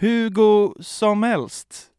[0.00, 1.90] Hugo som helst.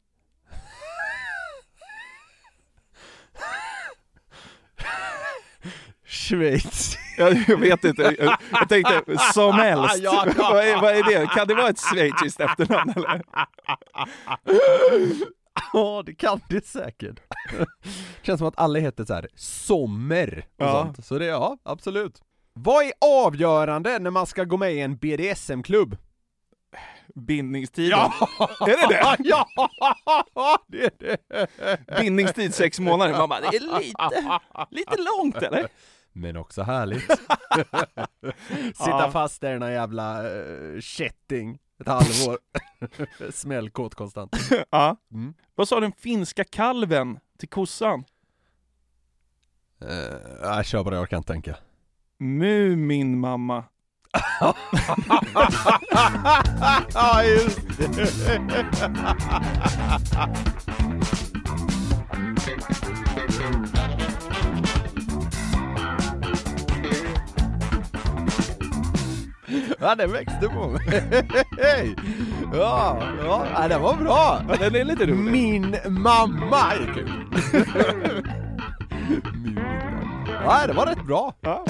[6.06, 6.98] Schweiz.
[7.18, 9.98] Jag, vet inte, jag, jag tänkte som helst.
[9.98, 10.34] Ja, ja.
[10.38, 11.28] vad, är, vad är det?
[11.28, 13.22] Kan det vara ett schweiziskt efternamn eller?
[15.74, 17.20] Ja, det kan det säkert.
[18.22, 20.72] Känns som att alla heter så här Sommer och Ja.
[20.72, 21.06] sånt.
[21.06, 22.22] Så det, ja, absolut.
[22.54, 22.92] Vad är
[23.26, 25.98] avgörande när man ska gå med i en BDSM-klubb?
[27.16, 28.00] Bindningstiden.
[28.60, 29.16] Är det det?
[29.30, 29.48] Ja,
[30.68, 31.98] det är det!
[32.00, 33.18] Bindningstid sex månader.
[33.18, 34.40] Man bara, det är lite,
[34.72, 35.68] lite långt eller?
[36.14, 37.12] Men också härligt.
[38.76, 39.10] Sitta Ja.
[39.12, 42.40] fast där i någon jävla uh, kätting ett halvår.
[43.32, 44.36] Smällkåt konstant.
[44.70, 44.98] Ja.
[45.12, 45.34] Mm.
[45.56, 48.04] Vad sa den finska kalven till kossan?
[49.84, 49.90] Uh,
[50.42, 51.56] jag kör bara, jag orkar inte tänka.
[52.18, 53.64] Mu min mamma.
[56.94, 57.90] Ja, just det.
[69.80, 71.04] Ja, den växte på mig.
[72.54, 74.42] Ja, ja, ja, den var bra!
[74.50, 75.32] Ja, den är lite rolig.
[75.32, 77.12] Min mamma är kul!
[79.34, 80.26] Min mamma.
[80.46, 81.34] Ja, det var rätt bra.
[81.42, 81.66] Ja.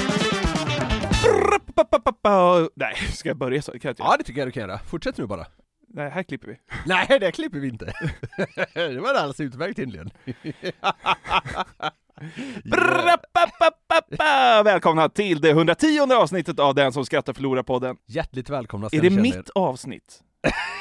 [2.76, 3.72] Nej, ska jag börja så?
[3.72, 4.04] Kan jag inte?
[4.04, 4.80] Ja, det tycker jag du kan göra.
[4.80, 5.46] Fortsätt nu bara.
[5.88, 6.58] Nej, här klipper vi.
[6.86, 7.86] Nej, det klipper vi inte.
[8.74, 9.80] det var alldeles utmärkt.
[12.64, 14.64] Brrrapapapapa!
[14.64, 17.98] Välkomna till det 110 avsnittet av Den som skrattar förlorar podden.
[18.06, 20.22] Hjärtligt välkomna ska Är ni det känna mitt avsnitt?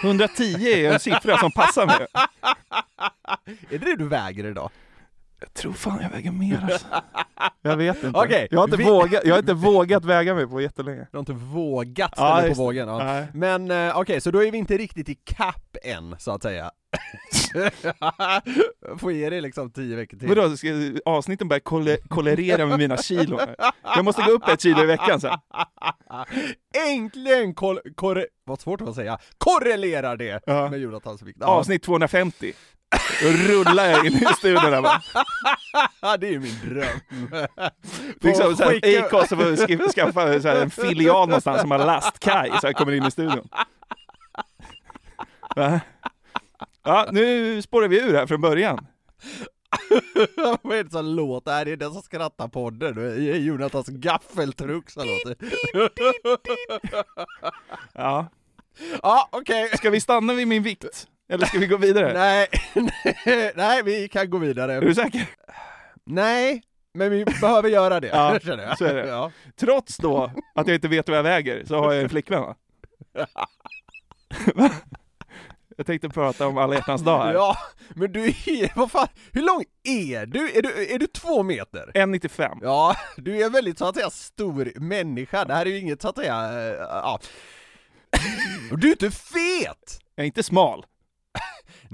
[0.03, 1.97] 110 är en siffra som passar mig.
[2.01, 2.07] er.
[3.75, 4.71] Är det det du väger idag?
[5.47, 6.87] Jag tror fan jag väger mer alltså.
[7.63, 8.19] Jag vet inte.
[8.19, 11.01] Okej, jag, har inte vi- vågat, jag har inte vågat väga mig på jättelänge.
[11.11, 12.63] Du har inte vågat Ja, ställa på just det.
[12.63, 12.89] vågen?
[12.89, 12.99] Ja.
[13.05, 13.27] Nej.
[13.35, 16.71] Men eh, okej, så då är vi inte riktigt i kapp än, så att säga.
[18.99, 20.29] Får ge det liksom tio veckor till.
[20.29, 20.69] Vadå, ska
[21.05, 23.41] avsnitten börja kolle, kollerera med mina kilon?
[23.83, 25.39] Jag måste gå upp ett kilo i veckan sen.
[26.89, 30.69] Äntligen kol- korre- vad svårt det var att säga, korrelerar det Ja.
[30.71, 31.39] med Jonathans vikt.
[31.41, 31.47] Ja.
[31.47, 32.53] Avsnitt 250.
[33.23, 35.03] Då rullar jag in i studion där bara.
[36.17, 36.99] Det är ju min dröm.
[38.21, 42.51] Liksom såhär, skicka- Acast får sk- skaffa så här, en filial någonstans som har lastkaj
[42.61, 43.49] så jag kommer in i studion.
[45.57, 45.81] Va?
[46.83, 48.87] Ja, nu spårar vi ur här från början.
[50.63, 51.53] Vad är det som låter?
[51.53, 52.95] Är det den som skrattar podden?
[52.95, 55.37] Det är Jonathans gaffeltruck som låter.
[57.93, 58.27] Ja.
[59.03, 59.71] Ja, okej.
[59.77, 61.07] Ska vi stanna vid min vikt?
[61.29, 62.13] Eller ska vi gå vidare?
[62.15, 62.49] Nej,
[63.27, 64.81] nej, nej, vi kan gå Är vidare.
[64.81, 65.27] du säker?
[66.05, 66.63] Nej,
[66.95, 68.79] men vi behöver göra det, Ja, känner jag.
[68.79, 69.07] så är det.
[69.09, 69.33] Ja.
[69.57, 72.57] Trots då att jag inte vet vad jag väger så har jag en flickvän va?
[74.55, 74.71] Va?
[75.77, 77.33] Jag tänkte prata om alla hjärtans dag här.
[77.35, 77.57] ja,
[77.95, 80.51] men du är, vad fan, hur lång är du?
[80.59, 81.91] Är du, är du två meter?
[81.95, 82.59] 1,95.
[82.63, 86.03] Ja, du är en väldigt så att säga stor människa, det här är ju inget
[86.03, 87.19] så att säga, eh, ja.
[88.71, 90.01] Du är inte fet!
[90.15, 90.85] Jag är inte smal.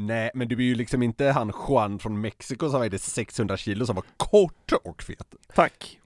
[0.06, 3.87] Nej, men du är ju liksom inte han Juan från Mexiko som vägde 600 kilo
[3.87, 5.35] som var kort och fet.
[5.55, 5.97] Tack.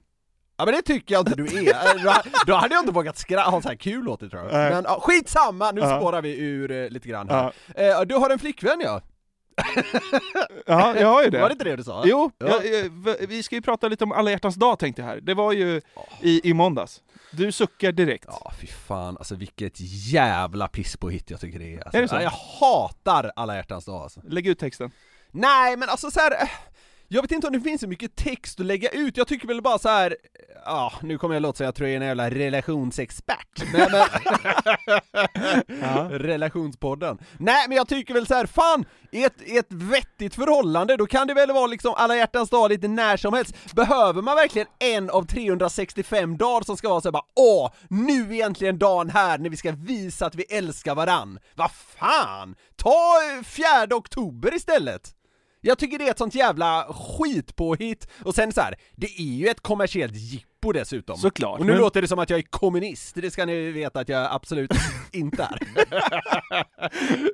[0.57, 2.13] Ja men det tycker jag inte du är, Eh, då,
[2.47, 4.53] då hade jag inte vågat skra- ha så här kul åt det tror jag.
[4.53, 4.69] Nej.
[4.71, 5.97] Men ja, skitsamma, nu Ja.
[5.97, 7.51] spårar vi ur eh, lite grann här.
[7.75, 9.01] Eh, du har en flickvän ja?
[10.65, 11.39] Ja, jag har ju det.
[11.41, 12.03] Var det inte det du sa?
[12.05, 12.47] Jo, Ja.
[12.47, 15.19] jag, jag, v- vi ska ju prata lite om alla hjärtans dag tänkte jag här.
[15.21, 15.81] Det var ju
[16.21, 17.01] i, i måndags.
[17.31, 18.25] Du suckar direkt.
[18.27, 19.73] Ja fy fan, alltså vilket
[20.11, 21.81] jävla piss på hit jag tycker det är.
[21.83, 22.15] Alltså, Är det så?
[22.15, 22.29] Ja, Jag
[22.59, 24.21] hatar alla hjärtans dag alltså.
[24.27, 24.91] Lägg ut texten.
[25.31, 26.51] Nej men alltså så här.
[27.07, 29.61] Jag vet inte om det finns så mycket text att lägga ut, jag tycker väl
[29.61, 30.15] bara så här.
[30.65, 33.91] ja, nu kommer jag låta som jag tror jag är en jävla relationsexpert, men,
[35.79, 37.17] men Relationspodden.
[37.37, 38.85] Nej men jag tycker väl så här, fan!
[39.11, 42.69] I ett, i ett vettigt förhållande, då kan det väl vara liksom alla hjärtans dag
[42.69, 43.75] lite när som helst.
[43.75, 48.21] Behöver man verkligen en av 365 dagar som ska vara så här bara åh, nu
[48.21, 51.39] är egentligen dagen här när vi ska visa att vi älskar varann.
[51.55, 52.55] Vad fan!
[52.75, 52.95] Ta
[53.37, 55.15] eh, 4 oktober istället!
[55.67, 59.47] Jag tycker det är ett sånt jävla skitpåhitt, och sen så här, det är ju
[59.47, 61.17] ett kommersiellt jippo dessutom.
[61.17, 63.99] Såklart, Och nu men- låter det som att jag är kommunist, det ska ni veta
[63.99, 64.71] att jag absolut
[65.11, 65.59] inte är.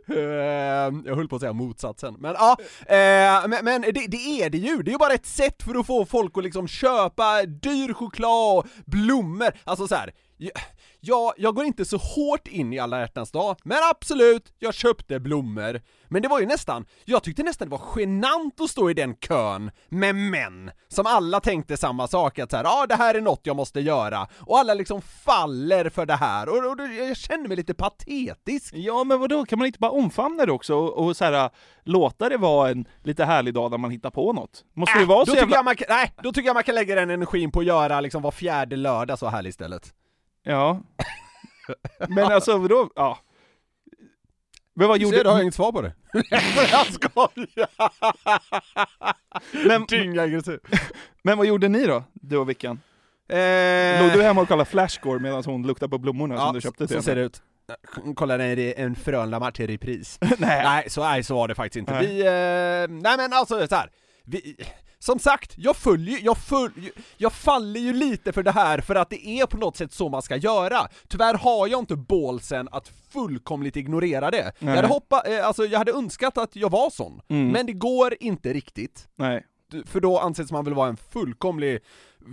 [0.09, 4.49] Eh, jag höll på att säga motsatsen, men ja, eh, men, men det, det är
[4.49, 7.43] det ju, det är ju bara ett sätt för att få folk att liksom köpa
[7.45, 10.11] dyr choklad och blommor, alltså så här.
[11.03, 15.19] Ja, jag går inte så hårt in i alla hjärtans dag, men absolut, jag köpte
[15.19, 15.81] blommor.
[16.07, 19.15] Men det var ju nästan, jag tyckte nästan det var genant att stå i den
[19.15, 23.21] kön med män, som alla tänkte samma sak, att så här, ja det här är
[23.21, 27.17] något jag måste göra, och alla liksom faller för det här, och, och, då- jag
[27.17, 28.73] känner mig lite patetisk.
[28.73, 31.49] Ja men vadå, kan man inte bara omfamna det också och, och så här,
[31.83, 34.63] låta det vara en lite härlig dag där man hittar på något?
[34.75, 35.55] Måste det Äh, vara då så tycker jävla...
[35.55, 38.21] jag man, nej, då tycker jag man kan lägga den energin på att göra liksom
[38.21, 39.93] var fjärde lördag så här istället.
[40.43, 40.81] Ja.
[42.09, 43.19] Men alltså vadå, ja.
[44.73, 45.17] Men vad Gjorde...
[45.17, 45.93] Ser, du har jag inget svar på det.
[46.71, 47.67] jag skojar!
[49.67, 50.59] Men, Dyngaggressiv.
[51.23, 52.79] men vad gjorde ni då, du och Vickan?
[53.29, 56.87] Eh, Låg du hemma och kollade Flashscore medan hon luktade på blommorna som du köpte
[56.87, 57.41] till så ser det ut.
[58.15, 60.19] Kolla när det är en Frölunda-match i repris.
[60.37, 60.63] Nej.
[60.63, 61.93] nej, så, nej, så var det faktiskt inte.
[61.93, 62.07] Nej.
[62.07, 63.89] Vi, eh, nej men alltså så här.
[64.31, 64.55] Vi,
[64.99, 69.09] som sagt, jag följer jag, följ, jag faller ju lite för det här för att
[69.09, 70.87] det är på något sätt så man ska göra.
[71.07, 74.51] Tyvärr har jag inte bålsen att fullkomligt ignorera det.
[74.59, 77.47] Jag hade hoppat, eh, alltså jag hade önskat att jag var sån, Mm.
[77.47, 79.07] men det går inte riktigt.
[79.15, 79.45] Nej.
[79.85, 81.79] För då anses man väl vara en fullkomlig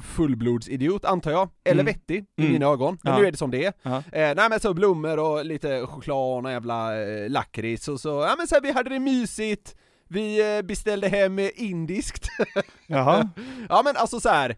[0.05, 1.87] fullblodsidiot antar jag, eller Mm.
[1.95, 2.53] vettig i Mm.
[2.53, 3.19] mina ögon, men Ja.
[3.21, 3.73] nu är det som det är.
[3.83, 3.97] Ja.
[3.97, 8.35] Eh, nej men så blommor och lite choklad och jävla eh, lakrits och så, ja
[8.39, 9.77] men så här, vi hade det mysigt,
[10.09, 12.29] vi eh, beställde hem eh, indiskt.
[12.87, 13.29] Jaha.
[13.69, 14.57] ja men alltså så här.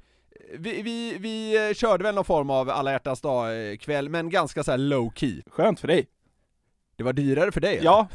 [0.58, 4.30] Vi, vi, vi eh, körde väl någon form av alla hjärtans dag eh, kväll, men
[4.30, 5.42] ganska så low key.
[5.50, 6.06] Skönt för dig.
[6.96, 7.84] Det var dyrare för dig eller?
[7.84, 8.08] Ja.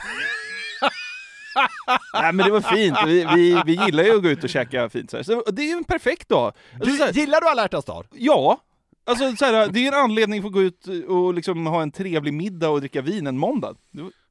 [2.14, 4.90] Nej men det var fint, vi, vi, vi gillar ju att gå ut och käka
[4.90, 5.24] fint så, här.
[5.24, 6.54] så det är ju en perfekt dag.
[6.74, 8.06] Alltså, så Du, här, gillar du alla hjärtans dag?
[8.14, 8.58] ja,
[9.06, 11.82] alltså så här, det är ju en anledning för att gå ut och liksom ha
[11.82, 13.76] en trevlig middag och dricka vin en måndag.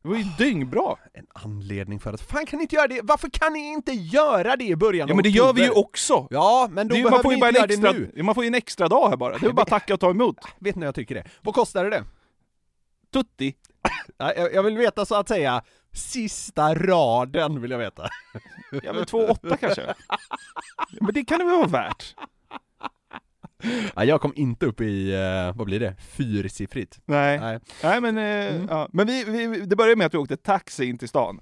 [0.05, 0.97] Det var, det ju dyngbra.
[1.15, 3.01] En anledning för att, fan kan ni inte göra det?
[3.03, 6.27] Varför kan ni inte göra det i början Ja men det gör vi ju också.
[6.31, 7.93] Ja, men då Det behöver man, får ni ju bara inte en göra det extra,
[7.93, 8.12] nu.
[8.17, 10.11] ja, man får ju en extra dag här bara, det är bara tacka och ta
[10.11, 10.37] emot.
[10.59, 11.25] Vet ni jag tycker det?
[11.43, 12.05] Vad kostade det?
[13.12, 13.55] Tutti.
[14.17, 15.62] Ja, Jag, jag vill veta så att säga,
[15.93, 18.09] sista raden vill jag veta.
[18.83, 19.83] Ja men 2,8 kanske.
[21.01, 22.15] Men det kan det väl vara värt?
[23.96, 26.99] Ja, jag kom inte upp i, eh, vad blir det, fyrsiffrigt.
[27.05, 27.40] Nej.
[27.40, 27.58] Nej.
[27.82, 28.66] Nej men, eh, Mm.
[28.70, 28.88] ja.
[28.93, 31.40] men vi, vi, det började med att vi åkte taxi in till stan.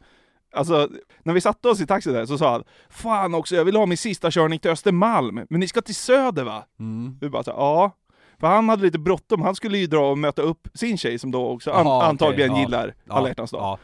[0.54, 0.88] Alltså,
[1.22, 3.86] när vi satte oss i taxi där så sa han Fan också, jag vill ha
[3.86, 6.64] min sista körning till Östermalm, men ni ska till Söder va?
[6.80, 7.18] Mm.
[7.20, 7.96] Vi bara så, ja.
[8.40, 11.30] För han hade lite bråttom, han skulle ju dra och möta upp sin tjej som
[11.30, 12.60] då också an, Jaha, okej, antagligen ja.
[12.60, 13.60] gillar alla hjärtans dag.
[13.62, 13.78] Ja.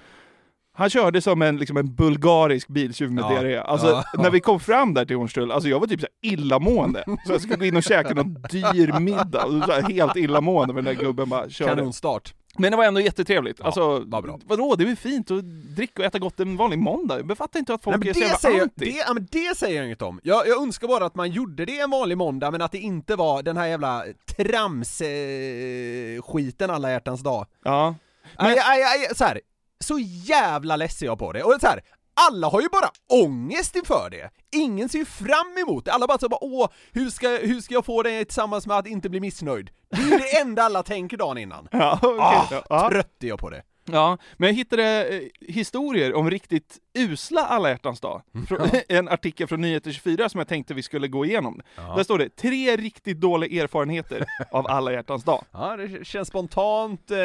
[0.79, 3.29] Han körde som en, liksom en bulgarisk biltjuv med Ja.
[3.31, 3.59] diarré.
[3.59, 4.05] Alltså Ja.
[4.23, 7.05] när vi kom fram där till Hornstull, alltså jag var typ så här illamående.
[7.27, 10.75] Så jag skulle gå in och käka någon dyr middag, och så här helt illamående
[10.75, 11.75] för den där gubben bara körde.
[11.75, 12.35] Kanonstart.
[12.61, 13.57] Men det var ändå jättetrevligt.
[13.61, 14.39] Ja, alltså, vad bra.
[14.47, 15.45] vadå, det är väl fint att
[15.77, 17.21] dricka och äta gott en vanlig måndag?
[17.29, 18.73] Jag fattar inte att folk Nej, är så det, jävla säger, anti.
[18.77, 20.21] det, ja, men det säger jag inget om.
[20.23, 23.17] Jag, jag önskar bara att man gjorde det en vanlig måndag, men att det inte
[23.17, 24.05] var den här jävla
[24.37, 27.47] trams-skiten alla hjärtans dag.
[27.65, 27.95] Ja.
[28.39, 28.47] Men...
[28.47, 29.41] Aj, aj, aj, så, här,
[29.85, 31.43] så jävla less är jag på det.
[31.43, 31.81] Och så här,
[32.29, 32.91] alla har ju bara
[33.25, 34.31] ångest inför det.
[34.53, 35.93] Ingen ser ju fram emot det.
[35.93, 38.87] Alla bara så bara åh, hur ska, hur ska jag få det tillsammans med att
[38.87, 39.71] inte bli missnöjd?
[39.91, 41.69] Det är det enda alla tänker dagen innan.
[41.71, 42.19] Ja, okej.
[42.21, 42.91] Ah, ja.
[42.91, 43.63] Trött är jag på det.
[43.85, 48.23] ja, men jag hittade eh, historier om riktigt usla alla hjärtans dag.
[48.49, 51.61] Från, en artikel från Nyheter 24 som jag tänkte vi skulle gå igenom.
[51.97, 55.45] Där står det tre riktigt dåliga erfarenheter av alla hjärtans dag.
[55.53, 57.19] Ja, det känns spontant eh,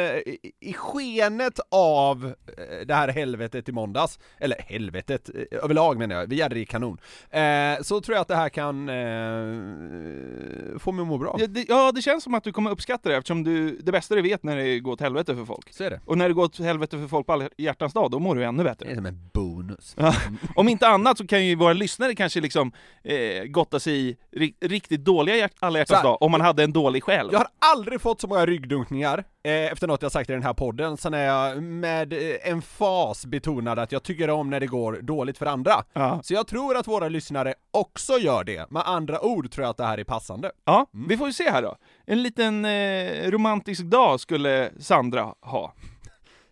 [0.60, 6.26] i, skenet av eh, det här helvetet i måndags, eller helvetet eh, överlag menar jag,
[6.26, 6.98] vi hade det i kanon.
[7.30, 11.36] Eh, så tror jag att det här kan eh, få mig att må bra.
[11.38, 14.14] Ja det, ja, det känns som att du kommer uppskatta det eftersom du, det bästa
[14.14, 15.72] du vet när det går åt helvete för folk.
[15.72, 16.00] Så är det.
[16.04, 18.44] Och när det går åt helvete för folk på alla hjärtans dag, då mår du
[18.44, 18.90] ännu Det bättre.
[18.90, 19.63] är som en bonus.
[19.66, 19.94] Bonus.
[19.98, 20.14] Ja.
[20.56, 22.72] Om inte annat så kan ju våra lyssnare kanske liksom
[23.04, 26.72] eh, gotta sig i ri- riktigt dåliga hjärt- alla hjärtans dag, om man hade en
[26.72, 27.28] dålig själ.
[27.32, 30.54] Jag har aldrig fått så många ryggdunkningar eh, efter något jag sagt i den här
[30.54, 34.98] podden, sen är jag med eh, emfas betonad att jag tycker om när det går
[35.02, 35.84] dåligt för andra.
[35.92, 36.20] Ja.
[36.22, 38.70] Så jag tror att våra lyssnare också gör det.
[38.70, 40.50] Med andra ord tror jag att det här är passande.
[40.64, 41.08] Ja, Mm.
[41.08, 41.76] vi får ju se här då.
[42.06, 45.74] En liten eh, romantisk dag skulle Sandra ha.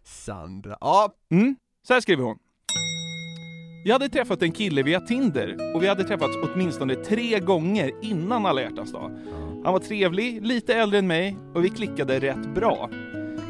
[0.04, 1.56] Sandra, ja, Mm.
[1.86, 2.38] Så här skriver hon.
[3.84, 8.46] Jag hade träffat en kille via Tinder och vi hade träffats åtminstone tre gånger innan
[8.46, 9.10] alla hjärtans dag.
[9.64, 12.90] Han var trevlig, lite äldre än mig och vi klickade rätt bra.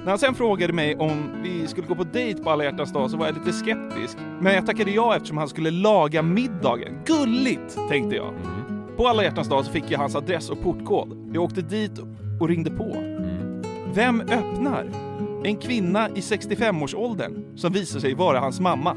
[0.02, 3.10] När han sen frågade mig om vi skulle gå på dejt på alla hjärtans dag
[3.10, 4.18] så var jag lite skeptisk.
[4.40, 6.98] Men jag tackade ja eftersom han skulle laga middagen.
[7.06, 8.34] Gulligt, tänkte jag.
[8.96, 11.30] På alla hjärtans dag så fick jag hans adress och portkod.
[11.34, 11.98] Jag åkte dit
[12.40, 12.96] och ringde på.
[13.94, 15.12] Vem öppnar?
[15.44, 18.96] En kvinna i 65-årsåldern som visar sig vara hans mamma.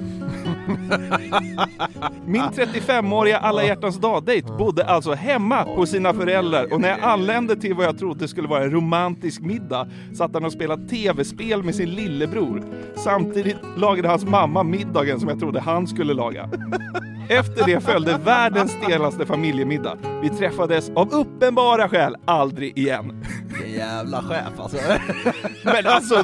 [2.26, 7.56] Min 35-åriga alla hjärtans dag-dejt bodde alltså hemma hos sina föräldrar och när jag anlände
[7.56, 11.76] till vad jag trodde skulle vara en romantisk middag satt han och spelade tv-spel med
[11.76, 12.64] sin lillebror.
[12.96, 16.50] Samtidigt lagade hans mamma middagen som jag trodde han skulle laga.
[17.30, 19.98] Efter det följde världens stelaste familjemiddag.
[20.22, 23.26] Vi träffades av uppenbara skäl aldrig igen.
[23.48, 24.78] vilken jävla chef alltså.
[25.64, 26.16] Men alltså,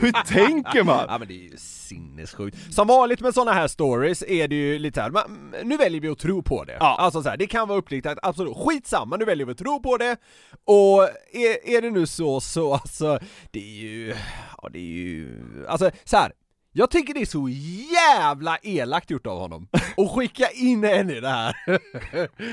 [0.00, 1.04] hur tänker man?
[1.08, 2.74] Ja men det är ju sinnessjukt.
[2.74, 6.08] Som vanligt med såna här stories är det ju lite här, men nu väljer vi
[6.08, 6.76] att tro på det.
[6.80, 6.96] Ja.
[6.98, 9.96] Alltså så här, det kan vara uppdiktat, absolut, skitsamma, nu väljer vi att tro på
[9.96, 10.16] det.
[10.64, 13.18] Och är, är det nu så, så alltså,
[13.50, 14.14] det är ju,
[14.62, 16.32] ja det är ju, alltså så här.
[16.76, 17.48] Jag tycker det är så
[17.92, 21.54] jävla elakt gjort av honom, att skicka in henne i det här.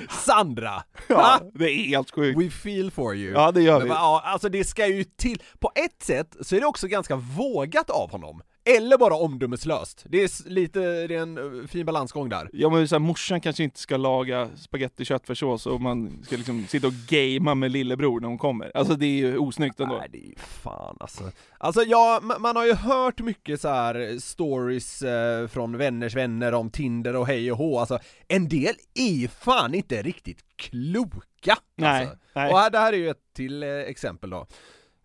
[0.26, 0.84] Sandra!
[1.08, 2.40] Ja, det är helt sjukt.
[2.40, 3.34] We feel for you.
[3.34, 3.94] Ja, det gör Men, vi.
[3.94, 7.90] Ja, alltså det ska ju till, på ett sätt så är det också ganska vågat
[7.90, 8.42] av honom.
[8.78, 10.06] Eller bara omdömeslöst.
[10.10, 12.50] Det är lite, det är en eh, fin balansgång där.
[12.54, 16.66] Ja men så här, morsan kanske inte ska laga spagetti köttfärssås och man ska liksom
[16.68, 18.72] sitta och gamea med lillebror när hon kommer.
[18.78, 19.98] Alltså det är ju osnyggt ändå.
[19.98, 21.24] Nej det är ju fan alltså.
[21.58, 26.54] Alltså ja, ma- man har ju hört mycket så här stories eh, från vänners vänner
[26.54, 31.58] om Tinder och hej och hå, alltså en del är ju fan inte riktigt kloka!
[31.76, 32.18] Nej, alltså.
[32.36, 32.52] nej.
[32.52, 34.48] Och här, det här är ju ett till eh, exempel då.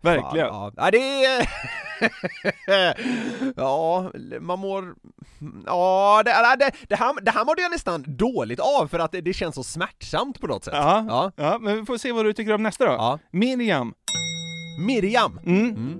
[0.07, 0.49] Verkligen.
[0.49, 0.83] Fan, ja.
[0.85, 1.49] ja, det är...
[3.55, 4.95] ja, man mår...
[5.65, 9.21] Ja, det, det, det, här, det här mådde jag nästan dåligt av för att det,
[9.21, 10.73] det känns så smärtsamt på något sätt.
[10.77, 11.31] Ja, Ja.
[11.35, 11.57] ja.
[11.61, 12.91] men vi får se vad du tycker om nästa då.
[12.91, 13.19] Ja.
[13.31, 13.93] Miriam.
[14.87, 15.39] Miriam!
[15.45, 15.99] Mm.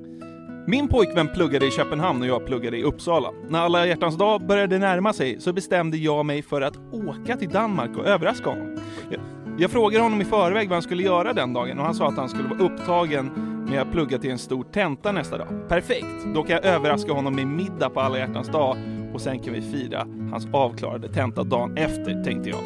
[0.67, 3.31] Min pojkvän pluggade i Köpenhamn och jag pluggade i Uppsala.
[3.49, 7.49] När alla hjärtans dag började närma sig så bestämde jag mig för att åka till
[7.49, 8.77] Danmark och överraska honom.
[9.09, 9.21] Jag,
[9.59, 12.17] jag frågade honom i förväg vad han skulle göra den dagen och han sa att
[12.17, 13.31] han skulle vara upptagen
[13.69, 15.47] med att plugga till en stor tenta nästa dag.
[15.67, 16.25] Perfekt!
[16.35, 18.77] Då kan jag överraska honom med middag på alla hjärtans dag
[19.13, 22.59] och sen kan vi fira hans avklarade tenta dagen efter, tänkte jag.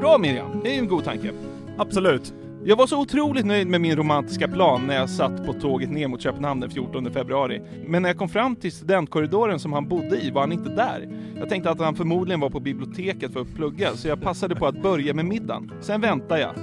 [0.00, 1.30] Bra Miriam, det är ju en god tanke.
[1.78, 2.34] Absolut.
[2.64, 6.08] Jag var så otroligt nöjd med min romantiska plan när jag satt på tåget ner
[6.08, 7.62] mot Köpenhamn den 14 februari.
[7.86, 11.08] Men när jag kom fram till studentkorridoren som han bodde i var han inte där.
[11.38, 14.66] Jag tänkte att han förmodligen var på biblioteket för att plugga, så jag passade på
[14.66, 15.72] att börja med middagen.
[15.80, 16.54] Sen väntade jag.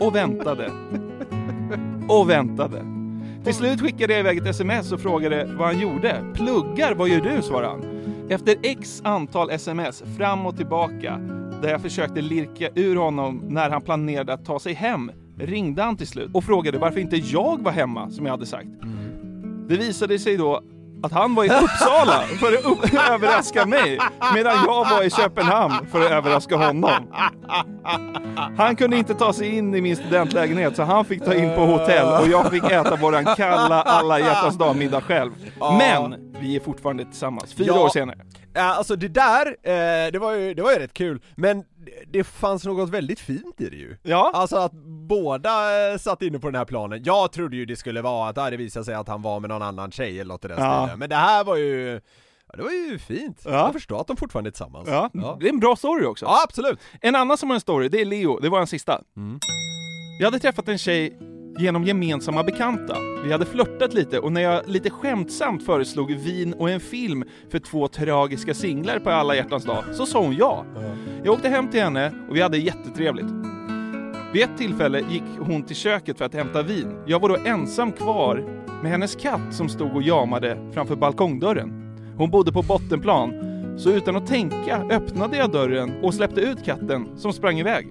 [0.00, 0.70] Och väntade.
[2.08, 2.84] Och väntade.
[3.44, 6.24] Till slut skickade jag iväg ett sms och frågade vad han gjorde.
[6.34, 7.42] Pluggar, vad gör du?
[7.42, 7.84] svarade han.
[8.28, 11.20] Efter x antal sms fram och tillbaka
[11.62, 15.96] där jag försökte lirka ur honom när han planerade att ta sig hem ringde han
[15.96, 18.68] till slut och frågade varför inte jag var hemma som jag hade sagt.
[19.68, 20.62] Det visade sig då
[21.02, 23.98] att han var i Uppsala för att upp- överraska mig
[24.34, 26.90] medan jag var i Köpenhamn för att överraska honom.
[28.58, 31.60] Han kunde inte ta sig in i min studentlägenhet så han fick ta in på
[31.66, 35.30] hotell och jag fick äta våran kalla alla hjärtans dag middag själv.
[35.78, 37.80] Men vi är fortfarande tillsammans, fyra Ja.
[37.84, 38.18] år senare.
[38.56, 41.64] Ja, alltså det där, eh, det, var ju, det var ju rätt kul, men
[42.12, 43.96] det- fanns något väldigt fint i det ju.
[44.02, 44.72] Ja, Alltså att
[45.08, 47.02] båda eh, satt inne på den här planen.
[47.04, 49.50] Jag trodde ju det skulle vara att det hade visat sig att han var med
[49.50, 50.82] någon annan tjej eller något i den Ja.
[50.84, 50.98] stilen.
[50.98, 52.00] Men det här var ju,
[52.48, 53.42] ja, det var ju fint.
[53.44, 53.50] Ja.
[53.50, 54.88] Jag förstår att de fortfarande är tillsammans.
[54.88, 55.10] ja.
[55.12, 55.36] ja.
[55.40, 56.24] det är en bra story också.
[56.24, 56.78] Ja, absolut.
[57.00, 59.00] En annan som har en story, det är Leo, det var en sista.
[59.16, 59.38] Mm.
[60.18, 61.18] Jag hade träffat en tjej
[61.58, 62.96] genom gemensamma bekanta.
[63.24, 67.58] Vi hade flörtat lite och när jag lite skämtsamt föreslog vin och en film för
[67.58, 70.64] två tragiska singlar på alla hjärtans dag, så sa hon ja.
[71.24, 73.26] Jag åkte hem till henne och vi hade jättetrevligt.
[74.32, 76.96] Vid ett tillfälle gick hon till köket för att hämta vin.
[77.06, 78.44] Jag var då ensam kvar
[78.82, 81.96] med hennes katt som stod och jamade framför balkongdörren.
[82.16, 83.32] Hon bodde på bottenplan,
[83.78, 87.88] så utan att tänka öppnade jag dörren och släppte ut katten som sprang iväg.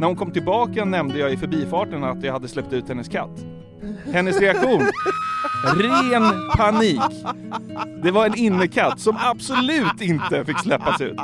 [0.00, 3.44] När hon kom tillbaka nämnde jag i förbifarten att jag hade släppt ut hennes katt.
[4.12, 4.82] Hennes reaktion
[5.64, 6.22] Ren
[6.56, 7.00] panik.
[8.02, 11.16] Det var en innekatt som absolut inte fick släppas ut.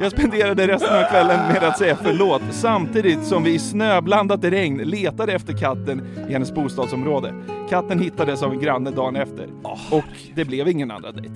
[0.00, 4.78] Jag spenderade resten av kvällen med att säga förlåt samtidigt som vi i snöblandat regn
[4.78, 7.34] letade efter katten i hennes bostadsområde.
[7.70, 9.48] Katten hittades av en granne dagen efter.
[9.90, 10.04] Och
[10.34, 11.34] det blev ingen andra dejt.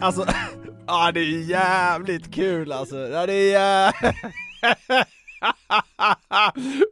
[0.00, 0.24] Alltså,
[0.86, 2.96] ja det är jävligt kul alltså.
[2.96, 4.14] Ja, det är jä-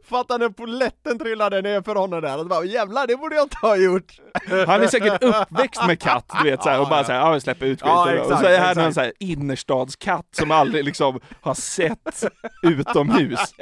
[0.09, 3.57] Fattar när polletten trillade ner för honom där och bara jävlar det borde jag inte
[3.61, 4.19] ha gjort.
[4.67, 7.65] Han är säkert uppväxt med katt, du vet såhär, och bara såhär, ja vi släpper
[7.65, 7.89] ut skiten.
[7.95, 8.77] Ja, och exakt, så är här exakt.
[8.77, 12.23] någon såhär innerstadskatt som aldrig liksom har sett
[12.63, 13.39] utomhus.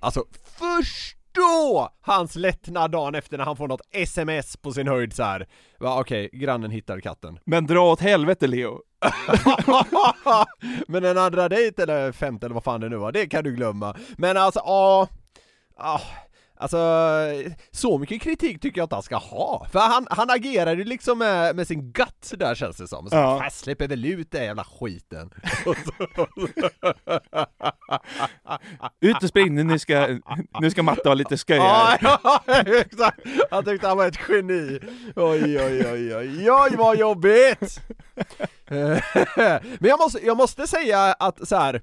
[0.00, 0.24] Alltså
[1.38, 5.46] förstå hans lättnad dagen efter när han får något sms på sin höjd så här.
[5.78, 7.38] Va, Okej, grannen hittar katten.
[7.44, 8.82] Men dra åt helvete Leo.
[10.88, 13.52] Men en andra dejt eller femte eller vad fan det nu var, det kan du
[13.54, 13.96] glömma.
[14.16, 15.08] Men alltså, ja...
[15.78, 16.00] ja,
[16.60, 16.78] Alltså,
[17.70, 19.66] så mycket kritik tycker jag inte han ska ha.
[19.72, 23.10] För han, han agerar ju liksom med, med sin gut där känns det som.
[23.10, 23.40] Så, Ja.
[23.44, 23.50] ja.
[23.50, 25.30] släpper väl ut den jävla skiten.
[29.00, 30.18] Ut och spring, nu ska,
[30.60, 31.98] nu ska Matte ha lite här.
[32.02, 33.20] Ja, ja, exakt!
[33.50, 34.78] Han tyckte han var ett geni.
[35.16, 37.80] Oj, oj, oj, oj, oj vad jobbigt!
[39.78, 41.82] Men jag måste, jag måste säga att så här.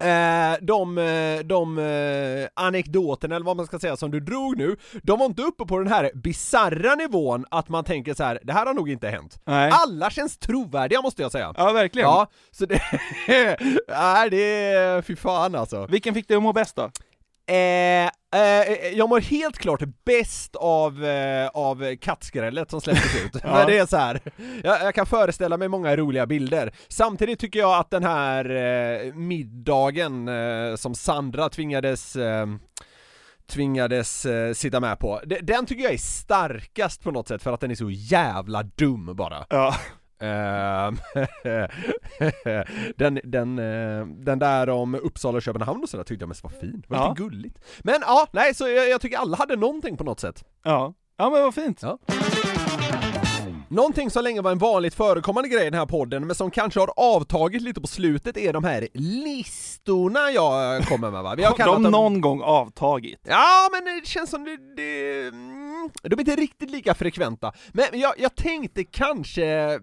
[0.00, 4.76] Eh, de, eh, de eh, anekdoterna, eller vad man ska säga, som du drog nu,
[5.02, 8.52] de var inte uppe på den här bizarra nivån att man tänker så här: det
[8.52, 9.40] här har nog inte hänt.
[9.44, 9.70] Nej.
[9.72, 11.54] Alla känns trovärdiga måste jag säga.
[11.56, 12.08] Ja, verkligen.
[12.08, 12.80] Ja, så det...
[13.88, 15.02] Nej, det är...
[15.02, 15.86] Fy fan alltså.
[15.86, 16.82] Vilken fick dig att må bäst då?
[17.54, 23.36] Eh, eh, jag mår helt klart bäst av, eh, av kattskrället som släpptes ut.
[23.44, 23.64] Ja.
[23.66, 24.20] Det är så här.
[24.64, 26.72] Jag, jag kan föreställa mig många roliga bilder.
[26.88, 32.46] Samtidigt tycker jag att den här eh, middagen eh, som Sandra tvingades eh,
[33.46, 37.52] tvingades eh, sitta med på, de- den tycker jag är starkast på något sätt för
[37.52, 39.46] att den är så jävla dum bara.
[39.50, 39.74] Ja.
[40.20, 40.98] Ehm,
[42.96, 46.50] den, den, eh, den där om Uppsala och Köpenhamn och sådär tyckte jag mest var
[46.50, 47.08] fin, det var Ja.
[47.08, 47.58] lite gulligt.
[47.82, 50.44] Men ja, nej så jag, jag tycker alla hade någonting på något sätt.
[50.64, 50.94] Ja.
[51.16, 51.82] Ja men vad fint.
[51.82, 51.98] Ja.
[53.70, 56.80] Någonting som länge var en vanligt förekommande grej i den här podden, men som kanske
[56.80, 61.34] har avtagit lite på slutet, är de här listorna jag kommer med va?
[61.36, 61.92] Vi har kallat de dem...
[61.92, 63.20] någon gång avtagit?
[63.28, 64.56] Ja, men det känns som det...
[64.76, 67.52] det mm, de är inte riktigt lika frekventa.
[67.72, 69.78] Men jag, jag tänkte kanske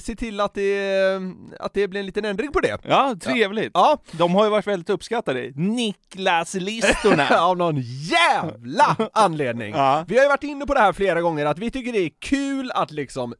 [0.00, 1.20] se till att det,
[1.60, 2.78] att det blir en liten ändring på det.
[2.84, 3.70] Ja, trevligt.
[3.74, 5.52] Ja, De har ju varit väldigt uppskattade.
[5.54, 7.28] Niklas-listorna.
[7.40, 9.70] av någon jävla anledning.
[9.74, 10.04] Ja.
[10.08, 12.10] Vi har ju varit inne på det här flera gånger, att vi tycker det är
[12.20, 13.34] kul att liksom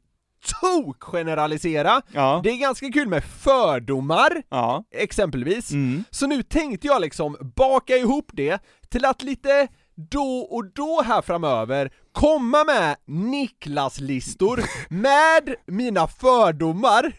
[0.61, 2.03] tok-generalisera.
[2.13, 2.41] Ja.
[2.45, 4.85] Det är ganska kul med fördomar, Ja.
[4.91, 5.71] exempelvis.
[5.71, 6.05] Mm.
[6.11, 8.59] Så nu tänkte jag liksom baka ihop det
[8.89, 9.69] till att lite
[10.11, 17.13] då och då här framöver komma med Niklas-listor med mina fördomar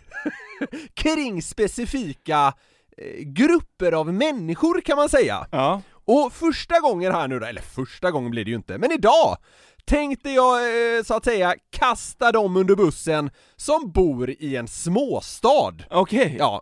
[0.93, 2.53] kring specifika
[2.97, 5.47] eh, grupper av människor kan man säga.
[5.51, 5.81] Ja.
[6.05, 9.37] Och första gången här nu då, eller första gången blir det ju inte, men idag
[9.85, 10.57] tänkte jag
[10.97, 15.73] eh, så att säga kasta dem under bussen som bor i en småstad.
[15.89, 16.35] Okej.
[16.39, 16.61] Ja.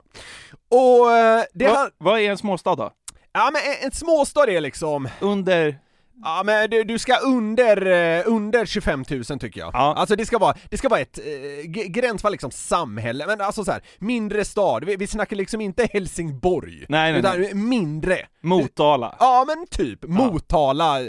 [0.69, 2.91] Och eh, det Va, har, vad är en småstad då?
[3.31, 5.79] Ja men en, en småstad är liksom, Under...
[6.23, 9.69] ja men du, du ska under, eh, under 25 000 tycker jag.
[9.73, 9.93] Ja.
[9.97, 13.71] Alltså det ska vara, det ska vara ett eh, gränsfall liksom samhälle, men alltså så
[13.71, 16.85] här, mindre stad, vi, vi snackar liksom inte Helsingborg.
[16.89, 17.53] Nej, nej, utan nej.
[17.53, 18.27] mindre.
[18.41, 19.15] Motala.
[19.19, 21.01] Ja men typ, Motala,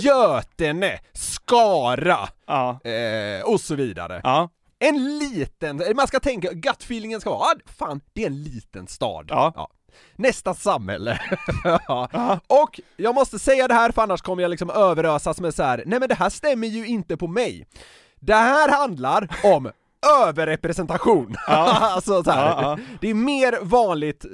[0.00, 2.80] Götene, Skara, Ja.
[2.90, 4.20] eh, och så vidare.
[4.24, 4.48] Ja.
[4.82, 9.26] En liten, man ska tänka, gut-feelingen ska vara, ah, fan, det är en liten stad.
[9.28, 9.68] Ja.
[10.16, 11.20] Nästa samhälle.
[11.88, 12.40] ja.
[12.46, 15.82] Och jag måste säga det här för annars kommer jag liksom överösas med så här.
[15.86, 17.66] nej men det här stämmer ju inte på mig.
[18.20, 19.70] Det här handlar om
[20.26, 21.36] överrepresentation.
[21.46, 22.46] alltså så här.
[22.46, 22.78] Ja, ja.
[23.00, 24.30] Det är mer vanligt eh,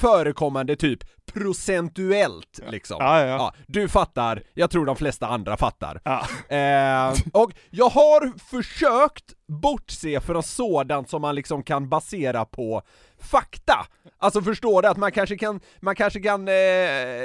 [0.00, 3.20] förekommande typ procentuellt liksom.
[3.66, 6.00] Du fattar, jag tror de flesta andra fattar.
[6.48, 12.82] Eh, och jag har försökt bortse från sådant som man liksom kan basera på
[13.20, 13.86] fakta.
[14.18, 16.54] Alltså förstår du att man kanske kan, man kanske kan eh,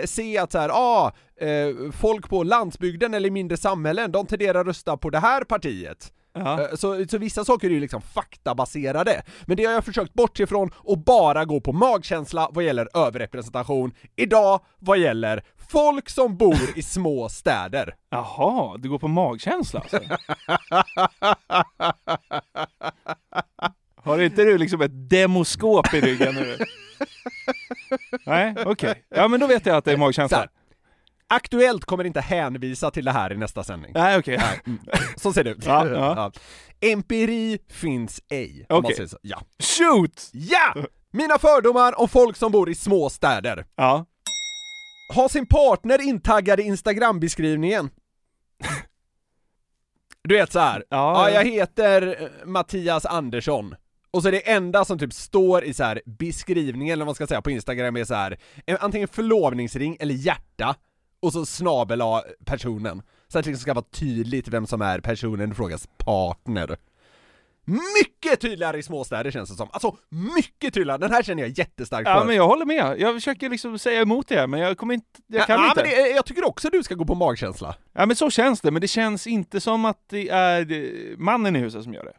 [0.05, 4.67] se att så här, ah, eh, folk på landsbygden eller mindre samhällen, de tenderar att
[4.67, 6.13] rösta på det här partiet.
[6.35, 6.61] Ja.
[6.61, 10.43] Eh, Så, så vissa saker är ju liksom faktabaserade, men det har jag försökt bortse
[10.43, 16.57] ifrån och bara gå på magkänsla vad gäller överrepresentation, idag vad gäller folk som bor
[16.75, 17.95] i små städer.
[18.09, 19.99] Jaha, du går på magkänsla alltså?
[24.03, 26.57] Har inte du liksom ett demoskop i ryggen nu?
[28.25, 29.03] Nej, okej.
[29.09, 30.47] Ja men då vet jag att det är magkänsla.
[31.27, 33.91] Aktuellt kommer inte hänvisa till det här i nästa sändning.
[33.93, 34.41] Nej okej.
[35.15, 35.65] Så ser det ut.
[35.65, 36.31] Ja, ja.
[36.81, 38.65] Empiri finns ej.
[38.69, 39.09] Okej.
[39.09, 39.17] så.
[39.21, 39.41] Ja.
[39.59, 40.29] Shoot!
[40.33, 40.75] ja!
[41.11, 43.65] Mina fördomar om folk som bor i små städer.
[43.75, 44.05] Ja.
[45.15, 47.89] Ha sin partner intaggad i Instagram-beskrivningen.
[50.21, 50.83] Du vet så här.
[50.89, 51.35] Ja, ja, ja.
[51.35, 53.75] jag heter eh, Mattias Andersson.
[54.13, 57.15] Och så är det enda som typ står i så här beskrivningen, eller vad man
[57.15, 60.75] ska säga, på Instagram är så här en- antingen förlovningsring eller hjärta,
[61.19, 62.01] och så snabel
[62.45, 63.01] personen.
[63.27, 66.77] Så att det liksom ska vara tydligt vem som är personen i frågas partner.
[67.65, 69.69] Mycket tydligare i småstäder känns det som.
[69.71, 69.97] Alltså,
[70.35, 70.97] mycket tydligare!
[70.97, 72.25] Den här känner jag jättestarkt Ja för.
[72.27, 72.99] men jag håller med.
[72.99, 75.81] Jag försöker liksom säga emot det, men jag kommer inte, jag kan ja, inte.
[75.83, 77.75] Men det, jag tycker också du ska gå på magkänsla.
[77.93, 81.55] Ja men så känns det, men det känns inte som att det är eh, mannen
[81.55, 82.13] i huset som gör det.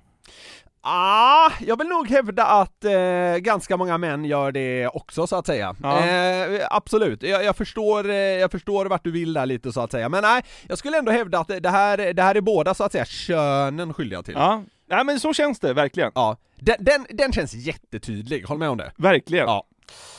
[0.87, 5.47] Ah, jag vill nog hävda att eh, ganska många män gör det också så att
[5.47, 5.77] säga.
[5.83, 6.07] Ja.
[6.07, 9.90] Eh, absolut, jag, jag, förstår, eh, jag förstår vart du vill där lite så att
[9.90, 12.85] säga, men nej, jag skulle ändå hävda att det här, det här är båda så
[12.85, 14.35] att säga könen skyldiga till.
[14.35, 16.12] Ja, Nej men så känns det verkligen.
[16.14, 16.37] Ja.
[16.57, 18.92] Den, den, den känns jättetydlig, håll med om det.
[18.97, 19.47] Verkligen.
[19.47, 19.66] Ja.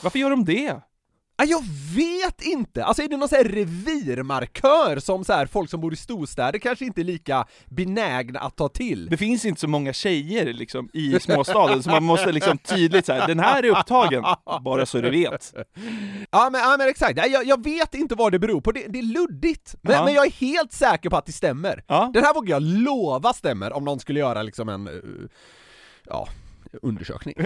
[0.04, 0.76] Varför gör de det?
[1.38, 1.64] Jag
[1.96, 2.86] vet inte!
[2.86, 6.60] Alltså är det någon sån här revirmarkör som så här, folk som bor i storstäder
[6.60, 9.08] kanske inte är lika benägna att ta till?
[9.10, 13.28] Det finns inte så många tjejer liksom i småstaden, så man måste liksom tydligt säga
[13.28, 14.24] den här är upptagen,
[14.62, 15.54] bara så du vet.
[16.32, 19.00] Ja men, ja, men exakt, jag, jag vet inte vad det beror på, det, det
[19.00, 19.76] är luddigt.
[19.82, 20.06] Men, Ja.
[20.06, 21.84] men jag är helt säker på att det stämmer.
[21.88, 22.12] Ja.
[22.14, 24.94] Den här vågar jag lova stämmer om någon skulle göra liksom en, eh,
[26.10, 26.28] ja,
[26.82, 27.36] undersökning.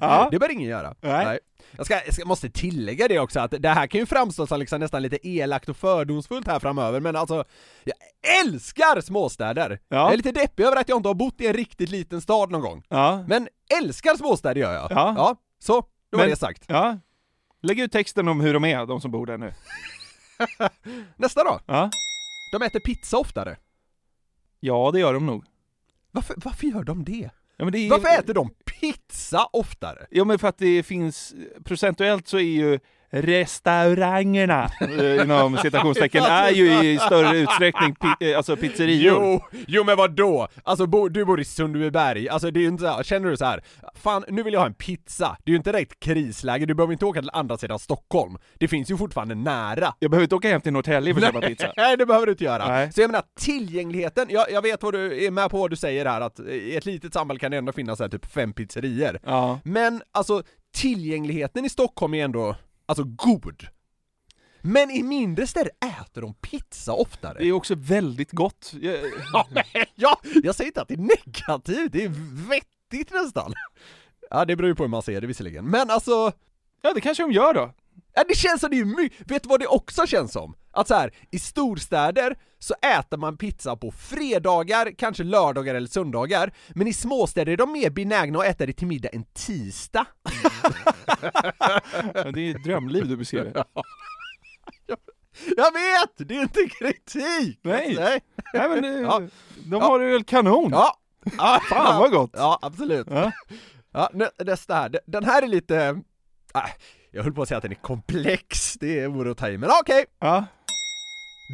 [0.00, 0.28] Ja.
[0.30, 0.94] Det bör ingen göra.
[1.00, 1.38] Nej.
[1.76, 4.60] Jag, ska, jag ska, måste tillägga det också, att det här kan ju framstå som
[4.60, 7.44] liksom nästan lite elakt och fördomsfullt här framöver, men alltså,
[7.84, 7.94] jag
[8.44, 9.78] älskar småstäder!
[9.88, 9.96] Ja.
[9.96, 12.50] Jag är lite deppig över att jag inte har bott i en riktigt liten stad
[12.50, 12.82] någon gång.
[12.88, 13.24] Ja.
[13.28, 13.48] Men
[13.78, 14.90] älskar småstäder gör jag.
[14.90, 15.14] Ja.
[15.16, 15.72] ja så,
[16.10, 16.64] då var Men- det sagt.
[16.68, 16.98] ja.
[17.62, 19.52] Lägg ut texten om hur de är, de som bor där nu.
[21.16, 21.60] Nästa då.
[21.66, 21.90] Ja.
[22.52, 23.56] De äter pizza oftare.
[24.60, 25.44] Ja, det gör de nog.
[26.10, 27.30] Varför, varför gör de det?
[27.62, 30.06] Ja, men det är, Varför äter de pizza oftare?
[30.10, 32.78] Ja men för att det finns, procentuellt så är ju
[33.12, 39.22] restaurangerna, eh, inom citationstecken, är ju i större utsträckning pi, eh, alltså pizzerior.
[39.22, 40.48] Jo, jo men vad då?
[40.62, 43.36] Alltså bo, du bor i Sundbyberg, alltså det är ju inte så här, känner du
[43.36, 43.62] så här,
[43.94, 46.92] fan nu vill jag ha en pizza, det är ju inte direkt krisläge, du behöver
[46.92, 49.94] inte åka till andra sidan Stockholm, det finns ju fortfarande nära.
[49.98, 51.72] Jag behöver inte åka hem till Norrtälje för att köpa pizza.
[51.76, 52.68] Nej det behöver du inte göra.
[52.68, 52.92] Nej.
[52.92, 56.06] Så jag menar tillgängligheten, jag, jag vet vad du är med på vad du säger
[56.06, 59.18] här, att i ett litet samhälle kan det ändå finnas så här, typ fem pizzerior.
[59.24, 59.60] Ja.
[59.64, 60.42] Men alltså
[60.74, 62.56] tillgängligheten i Stockholm är ändå,
[63.00, 63.66] alltså god.
[64.60, 67.38] Men i mindre städer äter de pizza oftare.
[67.38, 68.74] Det är också väldigt gott.
[68.80, 68.94] Jag,
[69.32, 72.12] Ja, men, ja, jag säger inte att det är negativt, det är
[72.48, 73.52] vettigt nästan.
[74.30, 75.64] Ja, det beror ju på hur man ser det visserligen.
[75.64, 76.32] Men alltså,
[76.82, 77.72] ja, det kanske de gör då.
[78.14, 80.54] Ja, det känns som det är mycket, vet du vad det också känns som?
[80.70, 86.52] Att så här, i storstäder så äter man pizza på fredagar, kanske lördagar eller söndagar,
[86.74, 90.06] men i småstäder är de mer benägna att äta det till middag en tisdag.
[92.14, 93.52] Ja, det är ett drömliv du beskriver.
[95.56, 96.28] Jag vet!
[96.28, 97.60] Det är inte kritik!
[97.62, 97.94] Nej.
[97.98, 98.20] Nej.
[98.54, 99.22] Nej men eh, Ja.
[99.64, 100.70] de har det väl kanon?
[100.72, 100.96] Ja!
[101.38, 101.60] ja.
[101.68, 102.30] Fan vad gott!
[102.32, 103.06] Ja, absolut.
[103.10, 103.32] Ja.
[103.92, 105.00] Ja, nä- nästa här.
[105.06, 105.76] Den här är lite...
[106.54, 106.60] Äh,
[107.12, 109.70] jag höll på att säga att den är komplex, det vore att ta i, men
[109.82, 110.04] okej.
[110.20, 110.44] Ja.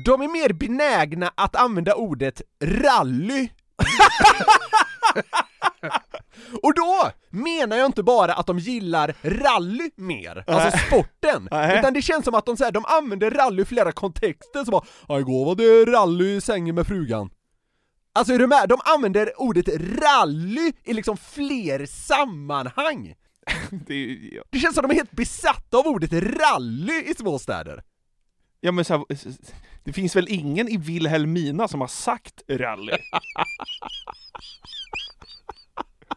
[0.06, 3.48] De är mer benägna att använda ordet rally.
[6.62, 11.78] Och då menar jag inte bara att de gillar rally mer, alltså sporten, Nej.
[11.78, 14.70] utan det känns som att de, så här, de använder rally i flera kontexter, som
[14.72, 17.30] bara "Ja, igår var det rally i sängen med frugan.
[18.12, 18.68] Alltså är du med?
[18.68, 19.68] De använder ordet
[20.02, 23.14] rally i liksom fler sammanhang.
[23.86, 24.42] Det, är- ja.
[24.50, 27.82] Det känns som de är helt besatta av ordet rally i små städer.
[28.60, 29.04] ja men så här,
[29.84, 32.92] det finns väl ingen i Vilhelmina som har sagt rally?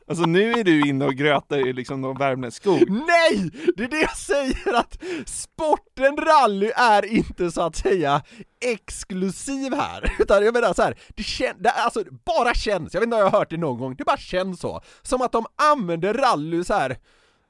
[0.08, 2.90] Alltså nu är du inne och grötar i liksom någon värmländsk skog.
[2.90, 3.50] Nej!
[3.78, 8.22] Det är det jag säger att sporten rally är inte så att säga
[8.66, 13.16] exklusiv här, utan jag menar så här, det känns, alltså bara känns, jag vet inte
[13.16, 16.14] om jag har hört det någon gång, det bara känns så, som att de använder
[16.14, 16.98] rally så här.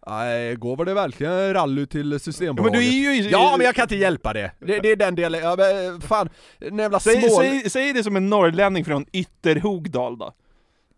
[0.07, 2.73] Nej, igår var det verkligen rally till Systembolaget.
[2.73, 4.51] Ja, men du är ju i- Ja, men jag kan inte hjälpa det.
[4.59, 7.41] Det, det är den delen, ja, men fan, den jävla Säg, smål...
[7.43, 10.33] säg, säg det som en norrlänning från Ytterhogdal då.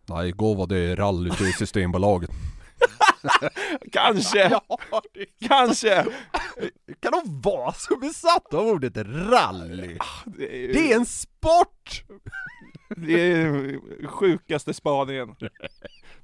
[0.05, 2.29] Nej, igår var det rally till Systembolaget.
[3.91, 6.05] Kanske, ja, det kanske!
[6.99, 9.97] kan de vara så besatta av ordet rally?
[10.25, 12.03] Det är, Det är en sport!
[12.97, 15.35] det är sjukaste spaningen.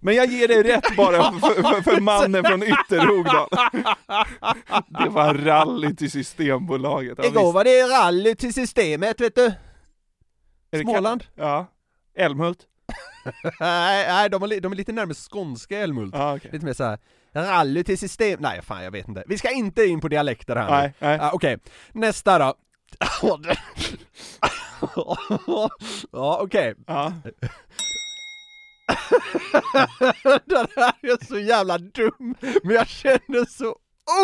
[0.01, 3.49] Men jag ger dig rätt bara för, för, för mannen från Ytterhogdal.
[4.87, 7.17] Det var rally till Systembolaget.
[7.17, 7.53] Ja, Igår visst.
[7.53, 9.53] var det rally till systemet vet du.
[10.81, 11.23] Småland.
[11.35, 11.65] Ja.
[12.17, 12.59] Älmhult?
[13.59, 16.15] nej, nej de, är, de är lite närmare skånska Älmhult.
[16.17, 16.49] Ja, okej.
[16.53, 16.97] Lite mer såhär,
[17.33, 18.37] rally till system...
[18.41, 19.23] Nej fan jag vet inte.
[19.27, 20.71] Vi ska inte in på dialekter här nu.
[20.71, 21.19] Nej, nej.
[21.21, 21.57] Ah, Okej,
[21.91, 22.53] nästa då.
[26.11, 27.13] ja okej, Ja.
[30.45, 33.75] den här är så jävla dum, men jag känner så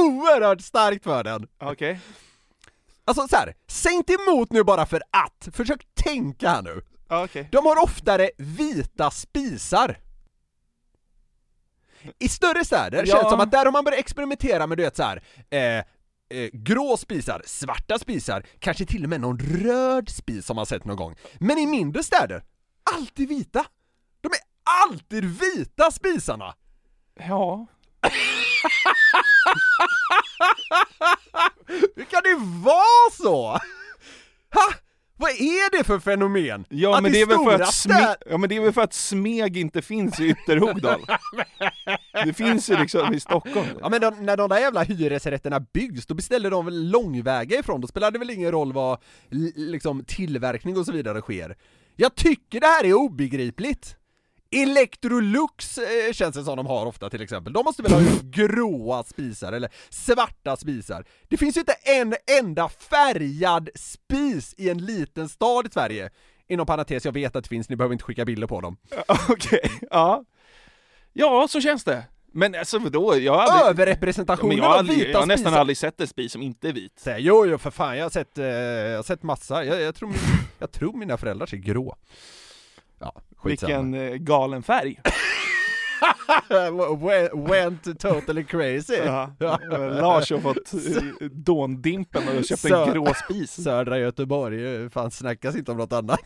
[0.02, 1.48] oerhört starkt för den.
[1.62, 2.00] Okej.
[3.06, 6.82] Alltså så här, säg inte emot nu bara för att, försök tänka här nu.
[7.10, 7.50] Okej.
[7.52, 9.98] De har oftare vita spisar.
[12.20, 13.06] I större städer Ja.
[13.06, 15.24] känns det som att där har man börjat experimentera med du vet så här.
[15.50, 15.78] Eh,
[16.40, 20.86] eh, grå spisar, svarta spisar, kanske till och med någon röd spis som man sett
[20.86, 21.16] någon gång.
[21.40, 22.44] Men i mindre städer,
[22.96, 23.66] alltid vita.
[24.22, 24.40] De är
[24.86, 26.54] alltid vita spisarna!
[27.20, 27.68] Ja.
[31.96, 33.48] Hur kan det vara så?
[34.54, 34.74] Ha?
[35.18, 36.66] Vad är det för fenomen?
[36.70, 38.82] Ja Att men, det är väl för att sme- ja men det är väl för
[38.82, 41.06] att Smeg inte finns i Ytterhogdal?
[42.26, 43.68] Det finns ju liksom i Stockholm.
[43.82, 47.82] Ja men de, när de där jävla hyresrätterna byggs, då beställer de väl långväga ifrån,
[47.82, 49.00] då spelar det väl ingen roll vad
[49.56, 51.58] liksom tillverkning och så vidare sker.
[51.96, 53.96] Jag tycker det här är obegripligt!
[54.62, 59.04] Electrolux eh, känns det som de har ofta till exempel, de måste väl ha gråa
[59.04, 61.06] spisar eller svarta spisar.
[61.28, 66.10] Det finns ju inte en enda färgad spis i en liten stad i Sverige.
[66.48, 68.78] Inom parentes, jag vet att det finns, ni behöver inte skicka bilder på dem.
[69.30, 70.24] Okej, ja.
[71.14, 72.04] Ja, så känns det.
[72.34, 73.18] Men alltså vadå?
[73.18, 73.70] Jag har aldrig...
[73.70, 75.60] Överrepresentationen men jag har, av aldrig, vita jag har nästan spisar.
[75.60, 77.00] aldrig sett en spis som inte är vit.
[77.00, 79.96] Så Jo, jo för fan, jag har sett, eh, jag har sett massa, jag, jag,
[79.96, 80.14] tror,
[80.60, 81.96] jag tror mina föräldrar ser grå.
[83.00, 83.84] Ja, skitsamma.
[83.84, 85.00] Vilken eh, galen färg.
[87.34, 88.96] went, totally crazy.
[89.40, 89.60] Ja.
[90.02, 93.52] Lars har fått eh, dåndimpen och köpt en grå spis.
[93.64, 96.20] Södra Göteborg, eh, fan snackas inte om något annat.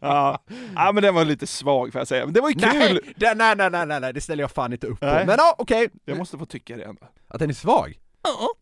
[0.00, 0.38] Ja.
[0.74, 2.24] ja, men den var lite svag får jag säga.
[2.24, 3.00] Men det var ju kul!
[3.16, 5.06] nej, nej, nej, nej, nej, det ställer jag fan inte upp på.
[5.06, 5.88] Men ja, okej.
[6.04, 7.06] Jag måste få tycka det ändå.
[7.28, 7.98] Att den är svag?
[8.22, 8.54] Ja.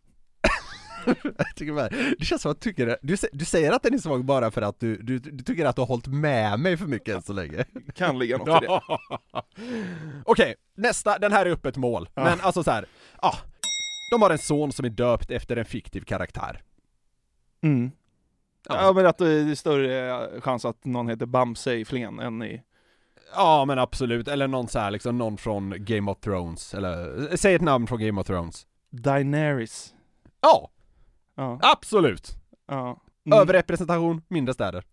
[1.39, 1.89] jag tycker bara,
[2.19, 2.99] det känns som att du tycker.
[3.03, 5.77] Du, du säger att den är svag bara för att du, du, du tycker att
[5.77, 7.65] du har hållit med mig för mycket än så länge.
[7.95, 8.81] Kan ligga något i det.
[10.25, 12.09] Okej, nästa, den här är öppet mål.
[12.15, 12.87] Men alltså så här,
[13.23, 13.35] ja.
[14.13, 16.63] De har en son som är döpt efter en fiktiv karaktär.
[17.63, 17.91] Mm.
[18.69, 22.63] Ja men att det är större chans att någon heter Bamse i Flen än i...
[23.35, 27.55] Ja men absolut, eller någon så här, liksom någon från Game of Thrones, eller säg
[27.55, 28.67] ett namn från Game of Thrones.
[28.91, 29.95] Daenerys.
[30.41, 30.71] Ja,
[31.37, 31.59] Ja.
[31.63, 32.31] absolut!
[32.69, 33.01] ja.
[33.27, 33.39] Mm.
[33.39, 34.85] Överrepresentation, mindre städer.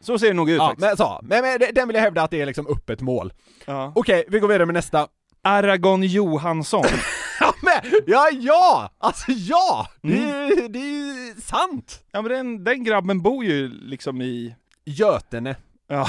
[0.00, 0.86] Så ser det nog ut Ja, faktiskt.
[0.88, 3.32] men så, men, men det- den vill jag hävda att det är liksom öppet mål.
[3.64, 3.92] Ja.
[3.94, 5.08] Okej, vi går vidare med nästa.
[5.42, 6.84] Aragon Johansson.
[7.40, 8.90] Ja men, ja ja!
[8.98, 9.88] Alltså ja!
[10.02, 12.04] Det, är- det är ju sant!
[12.12, 14.54] ja men den, den grabben bor ju liksom i...
[14.84, 15.56] Götene.
[15.86, 16.06] Ja.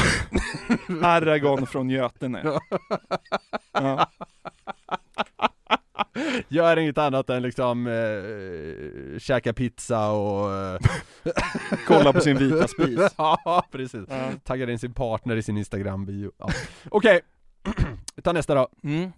[1.03, 2.59] Aragon från Götene.
[3.73, 4.07] Ja.
[6.47, 10.53] Gör inget annat än liksom eh, käka pizza och...
[10.55, 10.79] Eh,
[11.87, 12.99] Kolla på sin vita spis.
[13.17, 14.01] ja, precis.
[14.09, 14.31] Ja.
[14.43, 16.31] Taggar in sin partner i sin Instagram-bio.
[16.37, 16.49] Ja.
[16.89, 17.21] Okej,
[18.15, 18.67] vi tar nästa då.
[18.83, 19.11] Mm.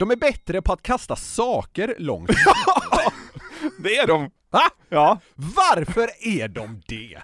[0.00, 2.30] De är bättre på att kasta saker långt.
[3.78, 4.30] Det är de!
[4.50, 4.62] Va?
[4.88, 5.20] Ja.
[5.34, 7.18] Varför är de det?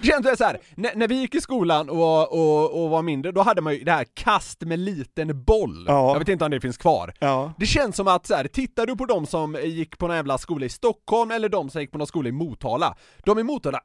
[0.00, 3.32] Det känns så här, när, när vi gick i skolan och, och, och var mindre,
[3.32, 5.84] då hade man ju det här kast med liten boll.
[5.88, 6.12] Ja.
[6.12, 7.14] Jag vet inte om det finns kvar.
[7.18, 7.52] Ja.
[7.58, 10.38] Det känns som att så här, tittar du på de som gick på någon jävla
[10.38, 13.80] skola i Stockholm eller de som gick på någon skola i Motala, de i Motala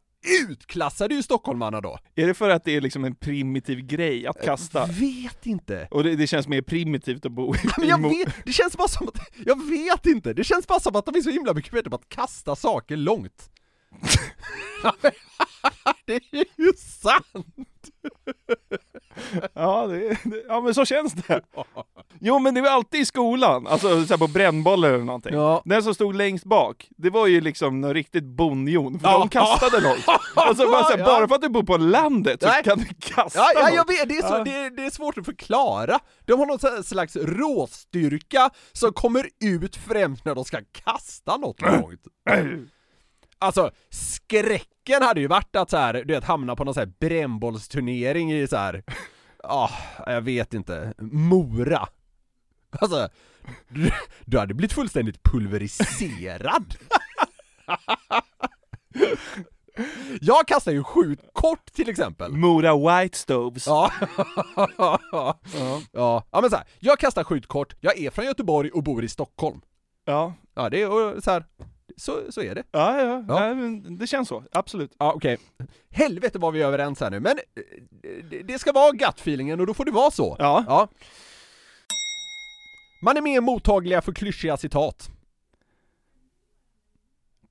[0.50, 1.98] utklassade ju stockholmarna då.
[2.16, 4.86] Är det för att det är liksom en primitiv grej att kasta?
[4.86, 5.88] Vet inte.
[5.92, 7.60] Och det, det känns mer primitivt att bo i...
[7.78, 10.96] Men jag vet, det känns bara som att, jag vet inte, det känns bara som
[10.96, 13.50] att de är så himla mycket bättre på att kasta saker långt.
[16.06, 17.46] det är ju sant!
[19.54, 21.42] Ja, det, det, ja men så känns det.
[22.20, 25.34] Jo men det var alltid i skolan, alltså så på brännboll eller någonting.
[25.34, 25.62] Ja.
[25.66, 29.20] Den som stod längst bak, det var ju liksom någon riktigt bondjon, för Ja.
[29.20, 30.06] de kastade långt.
[30.36, 31.06] Alltså bara, så här, Ja.
[31.06, 32.64] bara för att du bor på landet så Nej.
[32.64, 33.74] kan du kasta Ja, ja något.
[33.76, 36.00] jag vet, det är, så, det, är, det är svårt att förklara.
[36.26, 42.02] De har någon slags råstyrka som kommer ut främst när de ska kasta något långt.
[43.40, 46.94] Alltså, skräcken hade ju varit att så här, du vet, hamna på någon så här
[47.00, 48.84] brännbollsturnering i så här.
[49.44, 49.70] Ja,
[50.06, 51.88] jag vet inte, Mora.
[52.70, 53.10] Alltså,
[53.68, 53.92] du,
[54.26, 56.76] du hade blivit fullständigt pulveriserad.
[60.22, 62.32] Jag kastar ju skjutkort till exempel.
[62.32, 63.68] Mora White Stoves.
[63.68, 63.92] Ja.
[64.78, 65.00] ja.
[65.92, 66.24] ja.
[66.32, 69.62] Ja men så här, jag kastar skjutkort, jag är från Göteborg och bor i Stockholm.
[70.06, 71.46] Ja, Ja det är så här.
[71.98, 72.64] Så, så är det.
[72.72, 73.24] ja, ja.
[73.28, 73.48] Ja.
[73.48, 73.54] ja.
[74.00, 74.44] det känns så.
[74.52, 74.92] Absolut.
[75.00, 75.38] Ja okej.
[75.92, 79.74] Helvete vad vi är överens här nu, men eh, det- ska vara gut-feelingen och då
[79.74, 80.36] får det vara så.
[80.40, 80.64] Ja.
[80.68, 80.88] ja.
[83.04, 85.10] Man är mer mottagliga för klyschiga citat.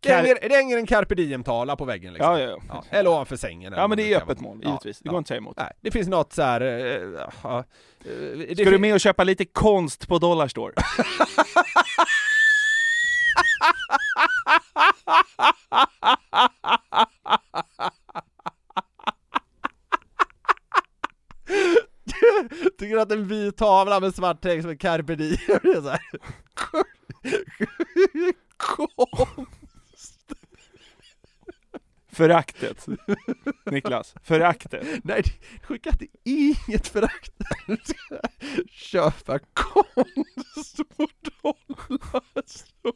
[0.01, 2.33] Det hänger, det hänger en carpe diem-tala på väggen liksom.
[2.33, 2.85] Ja, ja, ja.
[2.91, 3.73] Eller ovanför sängen.
[3.77, 4.99] Ja, men det är öppet mål, Ja, givetvis.
[4.99, 5.57] Det går inte att säga emot.
[5.57, 6.61] Nej, det finns något så här.
[6.61, 7.65] eh, ja,
[8.05, 10.73] eh, Ska du med och köpa lite konst på Dollarstore?
[22.79, 25.89] Tycker att en vit tavla med svart text som en carpe diem det är så
[25.89, 26.01] här.
[28.57, 30.33] Konst.
[32.13, 32.87] Föraktet.
[33.71, 34.87] Niklas, föraktet.
[35.05, 35.23] Nej,
[35.69, 37.33] det är inget förakt.
[37.67, 37.77] Du
[38.71, 41.09] Köpa konst på
[41.43, 42.95] Dollarstore.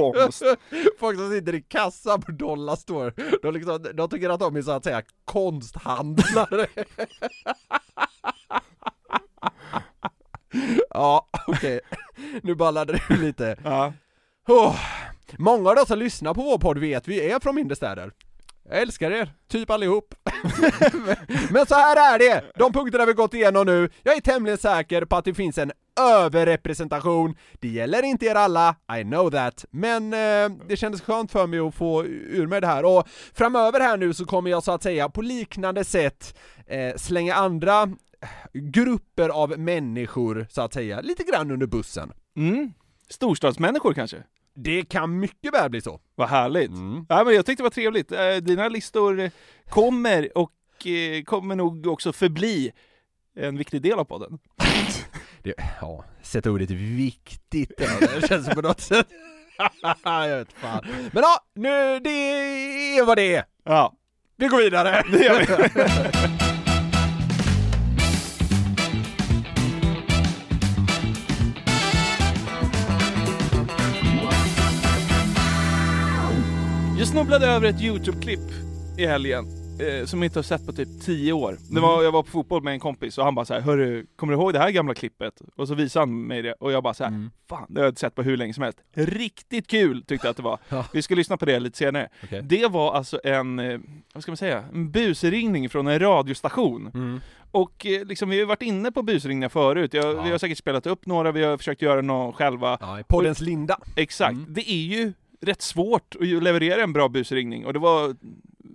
[0.00, 0.42] Konst.
[0.98, 4.70] Folk som sitter i kassan på Dollarstore, de, liksom, de tycker att de är så
[4.70, 6.66] att säga konsthandlare.
[10.90, 11.80] ja, okej.
[12.42, 13.56] Nu ballade det lite.
[13.64, 13.92] Ja.
[14.48, 14.76] Åh,
[15.38, 18.12] Många av de som lyssnar på vår podd vet vi är från mindre städer.
[18.68, 20.14] Jag älskar er, typ allihop.
[21.50, 22.44] Men så här är det!
[22.54, 25.72] De punkterna vi gått igenom nu, jag är tämligen säker på att det finns en
[26.00, 27.36] överrepresentation.
[27.60, 31.58] Det gäller inte er alla, I know that, men eh, det kändes skönt för mig
[31.58, 34.82] att få ur mig det här och framöver här nu så kommer jag så att
[34.82, 37.88] säga på liknande sätt eh, slänga andra
[38.52, 42.12] grupper av människor så att säga lite grann under bussen.
[42.36, 42.72] Mm.
[43.08, 44.16] Storstadsmänniskor kanske?
[44.54, 46.00] Det kan mycket väl bli så.
[46.14, 46.70] Vad härligt.
[46.70, 47.06] Mm.
[47.08, 48.12] Ja, men jag tyckte det var trevligt.
[48.12, 49.30] Eh, Dina listor
[49.68, 52.72] kommer och eh, kommer nog också förbli
[53.36, 54.38] en viktig del av podden.
[55.42, 59.06] Det, ja, sätta ordet viktigt det känns på något sätt.
[60.04, 60.84] jag vet fan.
[61.12, 62.10] Men ja, nu, det
[62.98, 63.44] är vad det är.
[63.64, 63.94] Ja,
[64.36, 65.02] Vi går vidare.
[65.12, 65.80] det gör vi.
[76.98, 78.50] Jag snubblade över ett YouTube-klipp
[78.98, 81.56] i helgen eh, som jag inte har sett på typ 10 år.
[81.70, 84.06] Det var, jag var på fotboll med en kompis och han bara så här, Hörru,
[84.16, 85.42] kommer du ihåg det här gamla klippet?
[85.56, 87.90] Och så visade han mig det och jag bara så här, fan det har jag
[87.90, 88.78] inte sett på hur länge som helst.
[88.94, 90.58] Riktigt kul tyckte jag att det var.
[90.68, 90.84] Ja.
[90.92, 92.08] Vi ska lyssna på det lite senare.
[92.24, 92.42] Okej.
[92.42, 93.80] Det var alltså en, eh,
[94.14, 96.90] vad ska man säga, en busringning från en radiostation.
[96.94, 97.20] Mm.
[97.50, 99.94] Och eh, liksom, vi har ju varit inne på busringningar förut.
[99.94, 100.22] Jag, Ja.
[100.22, 102.78] Vi har säkert spelat upp några, vi har försökt göra några själva.
[102.80, 103.78] Ja, poddens linda.
[103.96, 104.32] Exakt.
[104.32, 104.46] Mm.
[104.54, 108.16] Det är ju rätt svårt att leverera en bra busringning och det var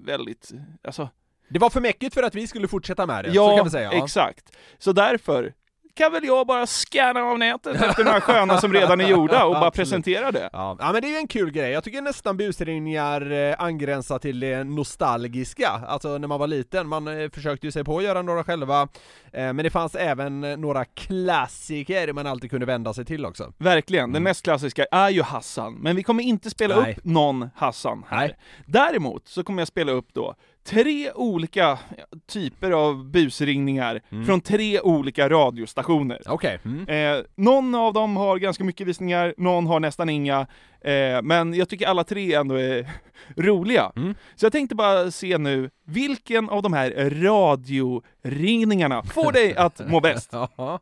[0.06, 0.52] väldigt,
[0.84, 1.10] alltså,
[1.50, 3.72] Det var för mäckigt för att vi skulle fortsätta med det, så ja, kan vi
[3.72, 3.94] säga.
[3.94, 4.04] Ja.
[4.04, 4.58] exakt.
[4.78, 5.54] Så därför
[5.95, 9.53] kan väl jag bara scanna av nätet efter några sköna som redan är gjorda och
[9.53, 10.49] bara presentera det.
[10.53, 14.19] Ja, ja men det är ju en kul grej, jag tycker nästan busringningar eh, angränsar
[14.19, 18.03] till det nostalgiska, alltså när man var liten, man eh, försökte ju sig på att
[18.03, 18.88] göra några själva, eh,
[19.31, 23.53] men det fanns även några klassiker man alltid kunde vända sig till också.
[23.58, 26.91] Verkligen, den mest klassiska är ju Hassan, men vi kommer inte spela Nej.
[26.93, 28.17] upp någon Hassan här.
[28.17, 28.38] Nej.
[28.65, 31.80] Däremot så kommer jag spela upp då tre olika
[32.28, 36.21] typer av busringningar från tre olika radiostationer.
[36.25, 36.60] Okej.
[36.65, 37.17] Mm.
[37.17, 40.39] Eh, någon av dem har ganska mycket visningar, någon har nästan inga,
[40.82, 42.89] eh, men jag tycker alla tre ändå är
[43.38, 43.91] roliga.
[43.95, 44.15] Mm.
[44.36, 49.99] Så jag tänkte bara se nu, vilken av de här radioringningarna får dig att må
[49.99, 50.32] bäst?
[50.58, 50.80] Ja.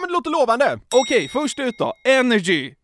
[0.00, 0.78] men det låter lovande!
[0.94, 2.74] Okej, först ut då, Energy.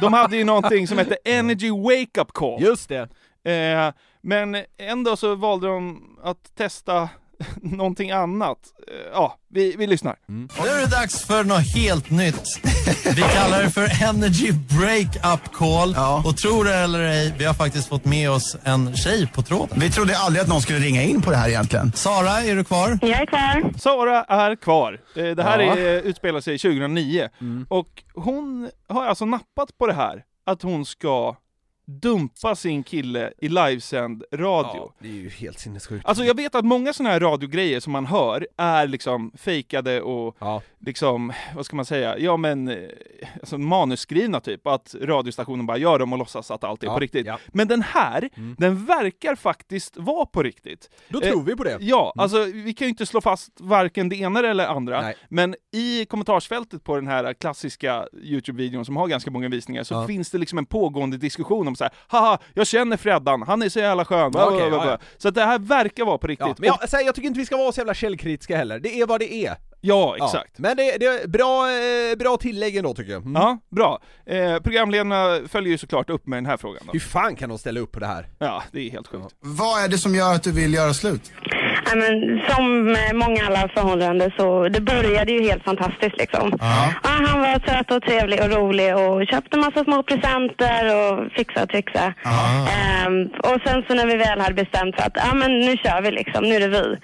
[0.00, 2.62] De hade ju någonting som hette Energy Wake Up Call.
[2.62, 3.08] Just det.
[3.44, 3.92] Eh,
[4.24, 7.08] men ändå så valde de att testa
[7.62, 8.58] någonting annat.
[8.88, 10.16] Eh, ja, vi, vi lyssnar.
[10.26, 12.42] Nu är det dags för något helt nytt.
[13.16, 15.96] Vi kallar det för Energy Break-Up Call.
[16.26, 19.80] Och tror det eller ej, vi har faktiskt fått med oss en tjej på tråden.
[19.80, 21.92] Vi trodde aldrig att någon skulle ringa in på det här egentligen.
[21.92, 22.98] Sara, är du kvar?
[23.02, 23.78] Jag är kvar.
[23.78, 25.00] Sara är kvar.
[25.16, 25.76] Eh, Det här Ja.
[25.76, 27.28] är, utspelar sig 2009.
[27.68, 31.36] Och hon har alltså nappat på det här, att hon ska
[31.86, 34.92] dumpa sin kille i livesänd radio.
[34.98, 36.06] det är ju helt sinnessjukt.
[36.06, 40.36] Alltså jag vet att många sådana här radiogrejer som man hör är liksom fejkade och
[40.38, 40.62] Ja.
[40.80, 42.76] liksom, vad ska man säga, ja men, eh,
[43.40, 47.00] alltså manusskrivna typ, att radiostationen bara gör dem och låtsas att allt är Ja, på
[47.00, 47.26] riktigt.
[47.26, 47.38] ja.
[47.48, 50.90] Men den här, den verkar faktiskt vara på riktigt.
[51.08, 51.76] Då Eh, tror vi på det.
[51.80, 55.14] Ja, alltså vi kan ju inte slå fast varken det ena eller andra, Nej.
[55.28, 60.06] men i kommentarsfältet på den här klassiska Youtube-videon som har ganska många visningar så Ja.
[60.06, 63.62] finns det liksom en pågående diskussion om de så här, haha, jag känner Freddan, han
[63.62, 64.32] är så jävla skön.
[64.34, 64.98] Okej, ja, ja.
[65.18, 66.46] Så att det här verkar vara på riktigt.
[66.46, 69.00] Ja, men jag, här, jag tycker inte vi ska vara så jävla källkritiska heller, det
[69.00, 69.56] är vad det är.
[69.80, 70.50] ja, exakt.
[70.56, 73.22] Ja, men det, det är bra, eh, bra tillägg ändå tycker jag.
[73.22, 73.42] Mm.
[73.42, 74.00] Ja, bra.
[74.26, 76.92] Eh, programledarna följer ju såklart upp med den här frågan då.
[76.92, 78.28] Hur fan kan de ställa upp på det här?
[78.38, 79.34] Ja, det är helt sjukt.
[79.40, 81.32] Vad är det som gör att du vill göra slut?
[81.84, 82.64] Ja, men, som
[83.14, 86.52] många alla förhållanden så det började ju helt fantastiskt liksom.
[86.60, 91.62] Ja, han var söt och trevlig och rolig och köpte massa små presenter och fixa
[91.62, 92.14] och trixa.
[92.74, 96.02] Ehm, och sen så när vi väl hade bestämt för att ja, men nu kör
[96.02, 96.98] vi liksom, nu är det vi.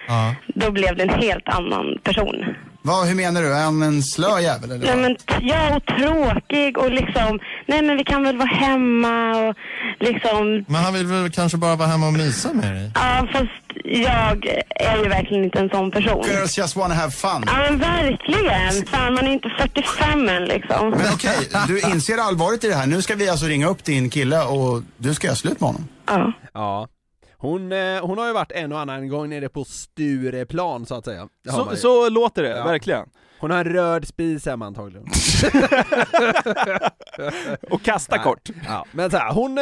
[0.46, 2.44] Då blev det en helt annan person.
[2.82, 3.48] Vad, hur menar du?
[3.54, 4.86] Är han en slö jävel eller?
[4.86, 9.54] Nej, men, ja, och tråkig och liksom, nej men vi kan väl vara hemma och
[10.00, 12.90] liksom, Men han vill väl kanske bara vara hemma och mysa med dig?
[12.94, 16.24] ja fast jag är ju verkligen inte en sån person.
[16.26, 17.44] Girls just wanna have fun.
[17.46, 18.86] Ja men verkligen.
[18.86, 20.90] Fan man är inte 45 än liksom.
[20.90, 22.86] Men okej, du inser allvaret i det här.
[22.86, 25.88] Nu ska vi alltså ringa upp din kille och du ska göra slut med honom.
[26.06, 26.32] Ja.
[26.54, 26.88] Ja.
[27.38, 31.04] Hon, eh, hon har ju varit en och annan gång nere på Stureplan så att
[31.04, 31.28] säga.
[31.50, 32.64] Så, så låter det, Ja.
[32.64, 33.06] verkligen.
[33.40, 35.06] Hon har en röd spis hemma antagligen.
[37.70, 38.24] Och kasta Nej.
[38.24, 38.48] kort.
[38.68, 39.58] Ja, men så här, hon...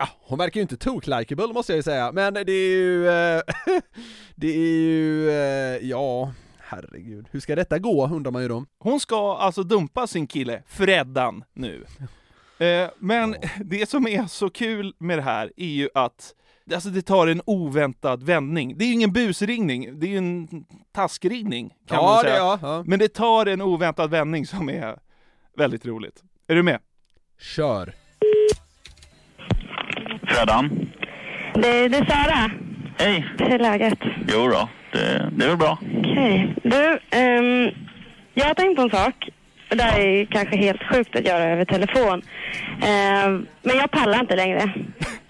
[0.00, 3.08] Ah, hon verkar ju inte tok-likeable måste jag ju säga, men det är ju...
[3.08, 3.40] Eh,
[4.34, 5.30] det är ju...
[5.30, 7.26] Eh, ja, herregud.
[7.30, 8.64] Hur ska detta gå undrar man ju då.
[8.78, 11.84] Hon ska alltså dumpa sin kille, Freddan, nu.
[12.60, 13.34] Eh, men
[13.64, 16.34] det som är så kul med det här är ju att
[16.74, 18.78] Alltså det tar en oväntad vändning.
[18.78, 22.36] Det är ju ingen busringning, det är ju en taskringning kan Ja, man det- säga.
[22.36, 22.82] ja, ja.
[22.86, 24.98] Men det tar en oväntad vändning som är
[25.56, 26.22] väldigt roligt.
[26.46, 26.78] Är du med?
[27.40, 27.94] Kör.
[30.28, 30.90] Freddan?
[31.54, 32.50] Det, det är Sara.
[32.98, 33.26] Hej.
[33.38, 33.98] Hur är läget?
[34.28, 35.78] Jo då, det, det är väl bra.
[35.98, 36.54] Okej.
[36.62, 37.70] Du, ehm,
[38.34, 39.28] jag har tänkt på en sak.
[39.68, 42.22] Det här är kanske helt sjukt att göra över telefon.
[42.82, 44.72] Ehm, men jag pallar inte längre.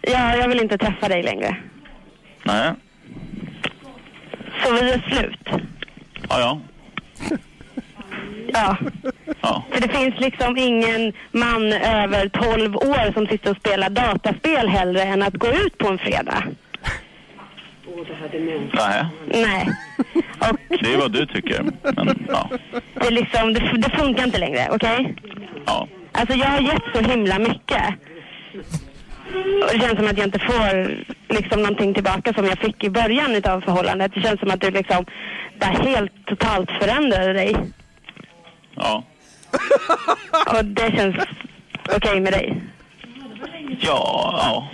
[0.00, 1.56] Jag, jag vill inte träffa dig längre.
[2.44, 2.72] Nej.
[4.64, 5.48] Så vi är slut.
[6.28, 6.60] Ja, ja.
[8.52, 8.76] Ja.
[9.40, 9.64] Ja.
[9.70, 15.02] För det finns liksom ingen man över 12 år som sitter och spelar dataspel hellre
[15.02, 16.44] än att gå ut på en fredag.
[18.72, 19.06] Nej.
[19.26, 19.68] Nej.
[20.38, 21.62] Och Det är vad du tycker.
[21.96, 22.50] Men ja.
[22.94, 25.14] det, är liksom, det, det funkar inte längre, okej?
[25.66, 25.88] Ja.
[26.12, 27.84] Alltså jag har gett så himla mycket.
[29.34, 30.96] Och det känns som att jag inte får
[31.34, 34.12] liksom någonting tillbaka som jag fick i början utav förhållandet.
[34.14, 35.04] Det känns som att du liksom,
[35.58, 37.56] det här helt totalt förändrade dig.
[38.78, 39.04] Ja.
[40.58, 41.16] Och det känns
[41.96, 42.62] okej med dig.
[43.80, 44.68] Ja, ja.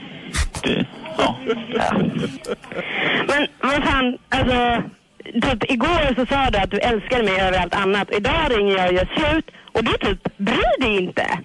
[0.62, 0.86] Det,
[1.18, 1.36] ja.
[3.28, 4.82] Men vad fan, alltså.
[5.24, 8.08] Typ igår så sa du att du älskade mig över allt annat.
[8.12, 11.38] Idag ringer jag och gör slut och du typ bryr dig inte.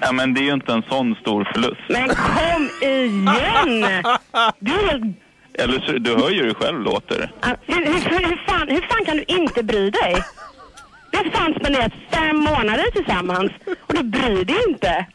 [0.00, 0.12] ja.
[0.12, 1.80] men det är ju inte en sån stor förlust.
[1.88, 4.04] Men kom igen!
[4.58, 5.12] Du är
[5.64, 7.30] Eller så, du hör ju hur själv låter.
[7.66, 10.16] Hur, hur, hur, fan, hur fan kan du inte bry dig?
[11.10, 15.06] Vi har fan spenderat fem månader tillsammans och du bryr dig inte.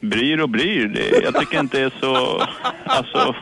[0.00, 0.88] Bryr och bryr.
[0.88, 2.46] Det, jag tycker inte det är så...
[2.84, 3.34] Alltså,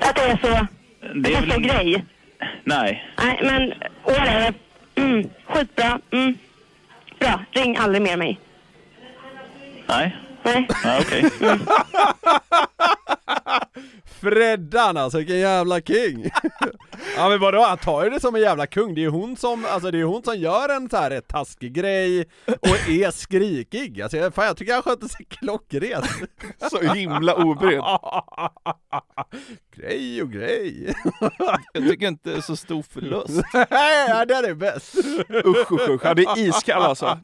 [0.00, 0.66] Att det är så...
[1.14, 1.60] det är är så väl...
[1.60, 2.04] grej.
[2.64, 3.04] Nej.
[3.18, 3.72] Nej, men
[4.04, 4.54] whatever.
[4.94, 6.00] Mm, skitbra.
[6.10, 6.34] Mm.
[7.18, 8.40] Bra, ring aldrig mer mig.
[9.86, 10.16] Nej.
[10.42, 10.68] Nej.
[10.84, 11.30] Ja, okej.
[14.20, 16.30] Freddan alltså, vilken jävla king!
[17.16, 19.36] ja men vadå, han tar ju det som en jävla kung, det är ju hon
[19.36, 23.10] som, alltså det är hon som gör en så här rätt taskig grej och är
[23.10, 26.06] skrikig, alltså jag, fan, jag tycker han sköter sig klockrent
[26.70, 27.82] Så himla obrydd.
[29.76, 30.94] Grej och grej
[31.72, 33.42] Jag tycker inte det är så stor förlust.
[34.08, 34.94] ja det är bäst!
[35.44, 37.18] Usch usch usch, han är iskall alltså.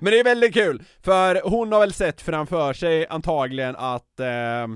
[0.00, 4.66] Men det är väldigt kul, för hon har väl sett framför sig antagligen att, eh,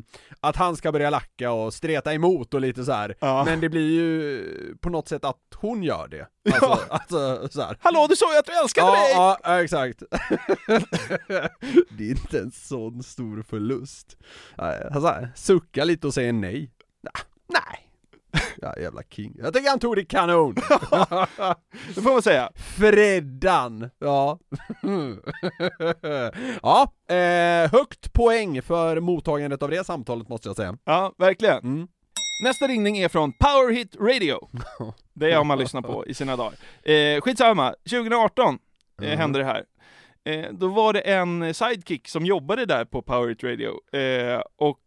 [0.41, 3.14] att han ska börja lacka och streta emot och lite så här.
[3.20, 3.45] Ja.
[3.45, 6.27] men det blir ju på något sätt att hon gör det.
[6.53, 6.81] Alltså, Ja.
[6.89, 7.77] alltså så här.
[7.81, 9.11] Hallå, du sa ju att du älskade mig!
[9.12, 10.03] Ja, ja, exakt.
[11.91, 14.16] det är inte en sån stor förlust.
[14.93, 16.70] Han så här, suckar lite och säger nej.
[17.49, 17.84] Nej.
[18.64, 19.34] Ja, jävla king.
[19.38, 20.54] Jag tycker han tog det kanon.
[21.94, 22.50] Det får man säga.
[22.56, 23.90] Freddan!
[23.98, 24.38] Ja.
[26.62, 30.78] ja, eh, högt poäng för mottagandet av det samtalet måste jag säga.
[30.84, 31.58] Ja, verkligen.
[31.58, 31.88] Mm.
[32.44, 34.48] Nästa ringning är från Power Hit Radio.
[35.12, 36.54] Det har man lyssnat på i sina dagar.
[36.82, 38.58] Eh, skitsamma, 2018
[39.02, 39.18] eh, Mm.
[39.18, 39.64] hände det här.
[40.24, 44.80] Eh, då var det en sidekick som jobbade där på Power Hit Radio, eh, och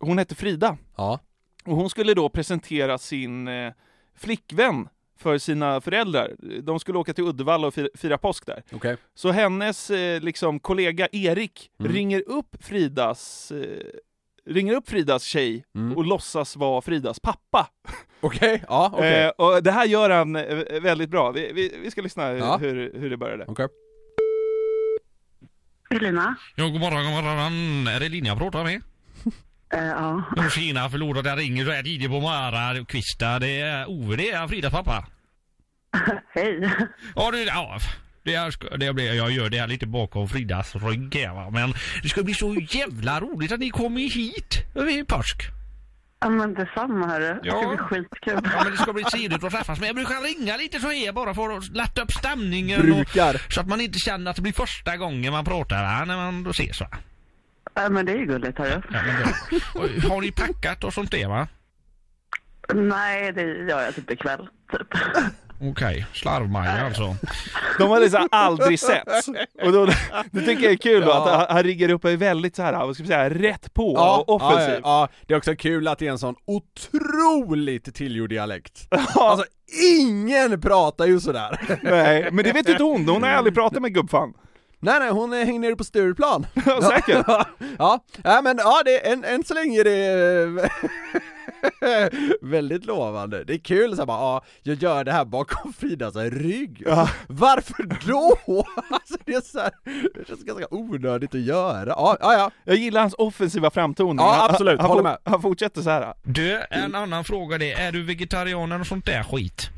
[0.00, 0.76] hon hette Frida.
[0.96, 1.18] Ja.
[1.66, 3.72] Och hon skulle då presentera sin eh,
[4.16, 4.88] flickvän
[5.18, 6.34] för sina föräldrar.
[6.62, 8.62] De skulle åka till Uddevalla och fira, fira påsk där.
[8.72, 8.96] Okej.
[9.14, 11.92] Så hennes eh, liksom, kollega Erik Mm.
[11.92, 13.80] ringer upp Fridas eh,
[14.46, 15.96] ringer upp Fridas tjej Mm.
[15.96, 17.68] och låtsas vara Fridas pappa.
[18.20, 19.22] Okej, ja okej.
[19.24, 21.30] Eh, och det här gör han eh, väldigt bra.
[21.30, 22.56] Vi, vi, vi ska lyssna Ja.
[22.56, 23.44] hur, hur det började.
[23.48, 23.68] Okej.
[25.90, 26.34] Elina?
[26.56, 27.86] Ja, god morgon, god morgon.
[27.86, 28.82] Är det Lina jag pratar med?
[29.74, 30.88] Eh, ja.
[30.90, 32.86] Förlåt att jag ringer så här tidigt på morgonen.
[32.86, 35.06] Kvista, det är Ove, det är Fridas pappa.
[36.34, 36.70] Hej.
[37.16, 37.78] Ja, du, ja.
[38.24, 41.50] Det, är, sk- det blir, jag gör det här lite bakom Fridas rygg här, va.
[41.50, 45.42] Men det ska bli så jävla roligt att ni kommer hit över påsk.
[46.20, 47.34] Ja, men detsamma hörru.
[47.42, 47.68] Det ska Ja.
[47.68, 48.40] bli skitkul.
[48.54, 49.78] Ja, men det ska bli trevligt att träffas.
[49.78, 52.80] Men jag brukar ringa lite så här bara för att lätta upp stämningen.
[52.80, 53.52] Och, Brukar.
[53.52, 56.44] så att man inte känner att det blir första gången man pratar, va, när man
[56.44, 56.88] då ses, va.
[57.74, 58.82] Ja, men det är ju gulligt hörru.
[58.92, 58.98] Ja,
[59.74, 61.48] men Har ni packat och sånt där, va?
[62.74, 64.48] Nej, det gör jag typ ikväll.
[64.72, 64.86] Typ.
[65.62, 67.16] Okej, slarvmaja alltså.
[67.78, 69.28] De har liksom aldrig setts.
[69.62, 69.86] Och då,
[70.30, 71.42] det tycker jag är kul då, Ja.
[71.42, 73.94] att han, riggar upp och är väldigt så här, vad ska vi säga, rätt på
[73.96, 74.74] Ja, och offensiv.
[74.74, 78.88] Ja, ja, ja, det är också kul att det är en sån otroligt tillgjord dialekt.
[79.14, 79.46] Alltså,
[80.00, 81.78] ingen pratar ju sådär.
[81.82, 84.34] Nej, men det vet inte hon, hon har aldrig pratat med gubbfan.
[84.84, 86.46] Nej nej, hon hänger nere på Stureplan.
[86.66, 87.26] Ja, säkert.
[87.78, 90.62] ja, ja, men ja, det, än, än så länge är det
[91.82, 92.08] eh,
[92.50, 93.44] väldigt lovande.
[93.44, 96.82] Det är kul så bara, ja, jag gör det här bakom Fridas rygg.
[96.86, 97.08] Ja.
[97.26, 98.36] Varför då?
[98.90, 99.70] Alltså det är så här,
[100.14, 101.86] det känns ganska onödigt att göra.
[101.88, 102.50] Ja, ja, ja.
[102.64, 104.18] Jag gillar hans offensiva framtoning.
[104.24, 104.80] Ja, Han- absolut.
[104.80, 105.18] han, han, med.
[105.24, 106.14] han fortsätter så här.
[106.22, 107.72] Du, en annan fråga det.
[107.72, 109.70] Är du vegetarian och sånt där skit?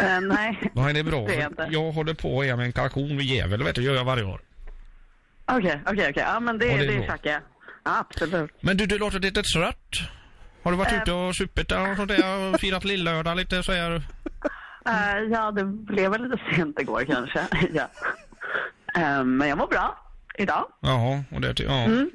[0.00, 1.26] Eh, nej, är det bra?
[1.26, 3.82] Det är jag jag håller på att ge mig en kalkon vid Gävle, vet du,
[3.82, 4.40] gör jag varje år.
[5.46, 6.22] okej, okej, okej.
[6.26, 7.06] Ja, men det, Ja, det är det bra.
[7.06, 7.40] käkar jag.
[7.84, 8.50] Ja, absolut.
[8.60, 9.90] Men du, du låter lite trött.
[10.62, 11.02] Har du varit Äh.
[11.02, 14.02] ute och supit och sånt där och firat lillördag lite så här?
[14.86, 17.46] Eh, ja, det blev väl lite sent igår kanske.
[17.72, 17.88] ja.
[18.96, 19.98] Eh, men jag mår bra
[20.38, 20.66] idag.
[20.80, 21.84] Jaha, och det, ja.
[21.84, 22.10] Mm.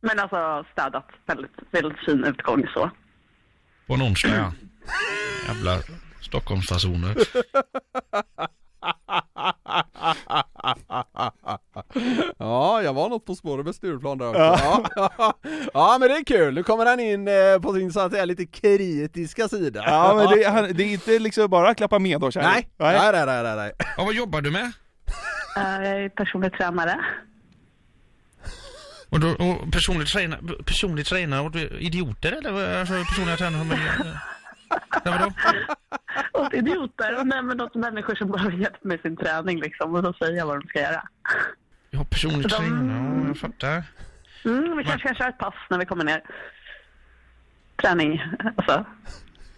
[0.00, 1.08] Men alltså städat.
[1.26, 2.90] Väldigt, väldigt fin utgång så.
[3.86, 4.52] På en onsdag ja.
[5.48, 5.78] Jävla
[6.32, 7.16] Stockholmsfasoner.
[12.38, 14.40] Ja, jag var något på spåret med Stureplan där också.
[14.40, 14.84] Ja.
[14.96, 15.34] Ja.
[15.74, 16.54] ja, men det är kul.
[16.54, 19.82] Nu kommer han in eh, på sin så att säga lite kritiska sida.
[19.86, 22.50] Ja, men det, han, det är inte liksom bara klappa med då, kärlek.
[22.52, 23.72] Nej, nej, nej, nej, nej, nej.
[23.96, 24.72] Ja, vad jobbar du med?
[25.54, 27.00] Jag är personlig tränare.
[29.08, 34.20] Och, då, och personlig tränare, personlig tränare åt idioter eller alltså personliga tränare?
[35.04, 35.32] Nej, vadå?
[36.46, 37.24] Åt idioter.
[37.24, 39.94] Nej, men åt människor som behöver hjälp med sin träning liksom.
[39.94, 41.02] Och då säger jag vad de ska göra.
[41.90, 43.82] Ja, personlig De- tränare, ja, jag fattar.
[44.44, 46.22] Mm, vi kanske kan köra ett pass när vi kommer ner.
[47.82, 48.22] Träning,
[48.56, 48.84] alltså.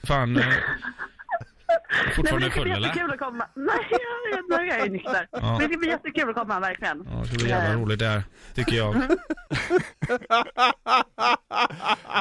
[0.07, 0.45] Fan, eh,
[2.17, 2.89] fortfarande Nej, men det ska full bli eller?
[2.89, 3.47] jättekul att komma.
[3.55, 3.99] Nej, jag,
[4.33, 5.29] jag, nu är jag ju nykter.
[5.31, 5.39] Ja.
[5.41, 7.07] Men det ska bli jättekul att komma, verkligen.
[7.11, 8.23] Ja, det ska bli jävla roligt det här,
[8.55, 8.95] tycker jag.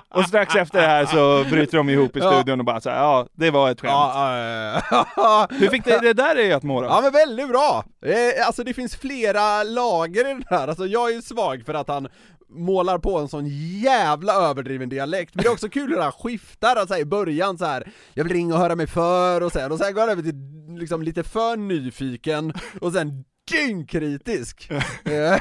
[0.10, 2.98] Och strax efter det här så bryter de ihop i studion och bara så här,
[2.98, 3.91] ja, det var ett skämt.
[3.91, 4.82] Ja,
[5.16, 6.88] ja, Hur fick det, det där dig att må då?
[6.88, 7.84] Ja men väldigt bra!
[8.06, 11.74] Eh, alltså det finns flera lager i den här, alltså jag är ju svag för
[11.74, 12.08] att han
[12.54, 13.47] målar på en sån
[13.82, 17.66] jävla överdriven dialekt, men det är också kul hur han skiftar, alltså i början så
[17.66, 17.91] här.
[18.14, 20.36] jag vill ringa och höra mig för och sen, och sen går han över till
[20.80, 24.72] liksom lite för nyfiken och sen dyngkritisk.
[25.06, 25.12] Eh,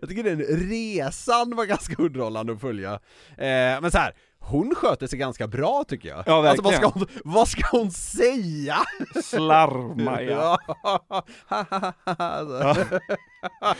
[0.00, 0.40] jag tycker den
[0.70, 2.92] resan var ganska underhållande att följa.
[3.36, 4.14] Eh, men så här.
[4.46, 6.22] Hon sköter sig ganska bra tycker jag.
[6.26, 8.76] Ja, alltså vad ska, hon, vad ska hon säga?
[9.24, 10.56] Slarvmaja.
[12.04, 12.84] alltså.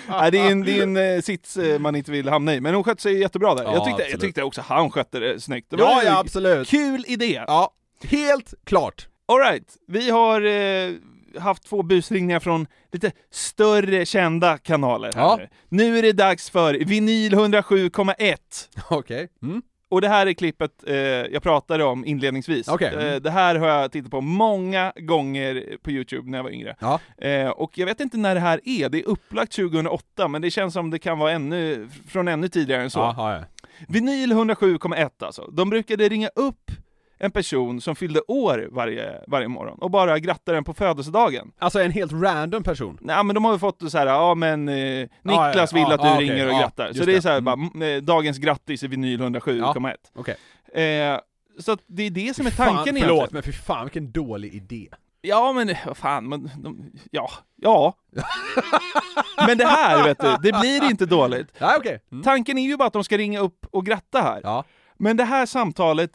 [0.08, 2.60] Nej, det är en, det är en eh, sits eh, man inte vill hamna i,
[2.60, 3.64] men hon skötte sig jättebra där.
[3.64, 5.70] Ja, jag, tyckte, jag tyckte också han skötte det snyggt.
[5.70, 6.68] Det var Ja, ja absolut.
[6.68, 7.44] Kul idé!
[7.46, 7.70] Ja,
[8.04, 9.08] helt klart.
[9.28, 10.92] Alright, vi har eh,
[11.40, 15.40] haft två busringningar från lite större kända kanaler här Ja.
[15.68, 15.98] nu.
[15.98, 18.36] Är det dags för Vinyl 107,1.
[18.90, 19.28] Okej.
[19.42, 19.62] Mm.
[19.94, 22.68] Och det här är klippet eh, jag pratade om inledningsvis.
[22.68, 22.98] Mm.
[22.98, 26.76] Eh, det här har jag tittat på många gånger på Youtube när jag var yngre.
[26.78, 27.00] Ja.
[27.18, 30.50] Eh, och jag vet inte när det här är, det är upplagt 2008, men det
[30.50, 32.98] känns som det kan vara ännu, från ännu tidigare än så.
[32.98, 33.44] Ja, ja.
[33.88, 35.50] Vinyl 107,1 alltså.
[35.52, 36.70] De brukade ringa upp
[37.18, 41.52] en person som fyllde år varje, varje morgon och bara gratta den på födelsedagen.
[41.58, 42.98] Alltså en helt random person.
[43.00, 45.94] Nej men de har ju fått så här, ja men eh, Niklas ja, vill ja,
[45.94, 46.92] att du okej, ringer och ja, grattar.
[46.92, 47.44] så det är så här, Mm.
[47.44, 49.94] bara, mm, eh, dagens grattis i vinyl 107,1.
[50.14, 50.36] Okej.
[50.84, 51.18] Eh,
[51.58, 53.28] så det är det som är Fan, tanken förlåt egentligen.
[53.32, 54.88] men fy fan vilken dålig idé.
[55.20, 57.94] Ja men eh, vad fan, men, de, ja, ja.
[59.46, 61.48] men det här vet du, det blir inte dåligt.
[61.58, 62.00] Ja, okej.
[62.12, 62.22] Mm.
[62.24, 64.40] Tanken är ju bara att de ska ringa upp och gratta här.
[64.42, 64.64] Ja.
[64.98, 66.10] Men det här samtalet,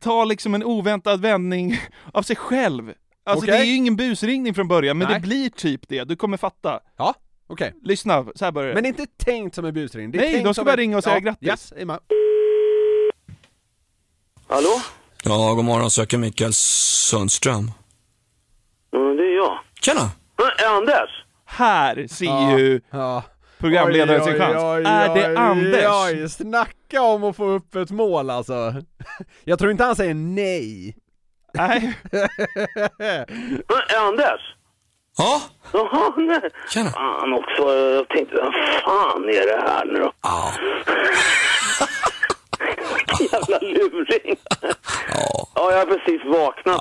[0.00, 1.78] tar liksom en oväntad vändning
[2.12, 2.92] av sig själv.
[3.24, 3.56] Alltså Okej.
[3.58, 5.14] det är ju ingen busringning från början, men Nej.
[5.20, 6.04] det blir typ det.
[6.04, 6.80] Du kommer fatta.
[6.96, 7.14] Ja,
[7.46, 7.74] okej.
[7.82, 8.74] Lyssna, så här börjar det.
[8.74, 10.10] Men är inte tänkt som en busring.
[10.10, 11.48] Det är Nej, de ska bara ringa och säga ja, grattis.
[11.48, 11.98] Yes, är med.
[14.48, 14.80] Hallå?
[15.24, 15.90] Ja, god morgon.
[15.90, 17.72] Söker Mikael Sundström.
[18.96, 19.58] Mm, det är jag.
[19.80, 20.00] Tjena!
[20.00, 21.10] Äh, Anders?
[21.44, 23.22] Här ser Ja, ju ja.
[23.60, 24.62] Programledaren Oj, sin oj, chans.
[24.62, 25.86] oj, är det oj, Anders?
[26.04, 28.74] Oj, snacka om att få upp ett mål alltså.
[29.44, 30.96] Jag tror inte han säger nej.
[31.54, 31.94] Nej.
[33.98, 34.40] Anders?
[35.18, 35.42] Ja?
[35.72, 36.50] Jaha, nej.
[36.70, 36.90] Tjena.
[36.90, 38.54] Fan också, jag tänkte, vad
[38.84, 40.12] fan är det här nu då?
[40.22, 40.52] Ja.
[43.32, 44.36] Jävla luring.
[44.62, 45.48] Ja.
[45.54, 46.80] Ja, jag har precis vaknat.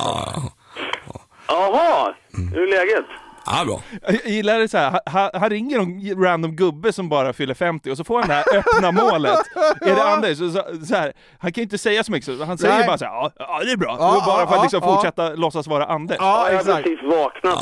[1.48, 2.14] Jaha,
[2.54, 3.06] hur är läget?
[3.52, 3.82] Ja, bra.
[4.02, 5.00] Jag gillar det så här.
[5.06, 8.34] Han, han ringer någon random gubbe som bara fyller 50 och så får han det
[8.34, 9.40] här öppna målet.
[9.82, 10.38] Är det Anders?
[10.38, 10.52] Så,
[10.86, 12.88] så här, han kan ju inte säga så mycket, så han säger Nej.
[12.88, 13.98] bara så här, ja, ja det är bra.
[14.00, 14.96] Ja, bara för att ja, liksom ja.
[14.96, 16.18] fortsätta låtsas vara Anders.
[16.20, 16.84] Ja, jag har exakt.
[16.84, 17.60] precis vaknat.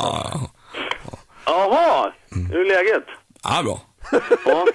[1.46, 3.04] Jaha, hur är läget?
[3.42, 3.80] Ja, bra.
[4.46, 4.66] Ja.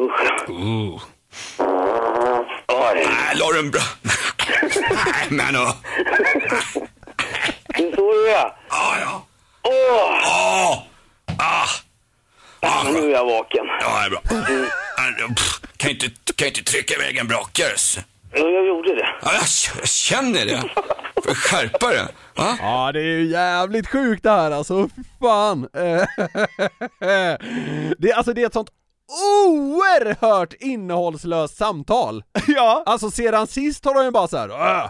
[0.00, 0.50] Usch.
[0.50, 1.00] Uh.
[2.68, 3.06] Oj.
[3.06, 3.80] Nej, la du en bra...
[4.90, 5.72] Nej, men uh.
[8.12, 8.52] Du är?
[8.68, 9.26] Ja, ja.
[9.62, 9.72] Åh,
[10.26, 10.82] Åh!
[11.38, 11.66] Ah!
[12.60, 13.66] Ah, nu är jag vaken.
[13.80, 14.20] Ja, det är bra.
[14.96, 17.74] Ah, pff, Kan inte, kan inte trycka iväg en brakare.
[18.32, 19.08] Ja, jag gjorde det.
[19.22, 20.62] Ja, jag, känner det.
[21.24, 22.08] Får skärpa det.
[22.36, 22.56] Va?
[22.60, 24.88] Ja, det är ju jävligt sjukt det här alltså,
[25.20, 25.68] fan.
[27.98, 28.70] det, alltså det är ett sånt
[29.08, 32.24] oerhört innehållslöst samtal.
[32.46, 32.82] Ja.
[32.86, 34.84] Alltså sedan sist har de ju bara såhär, äh,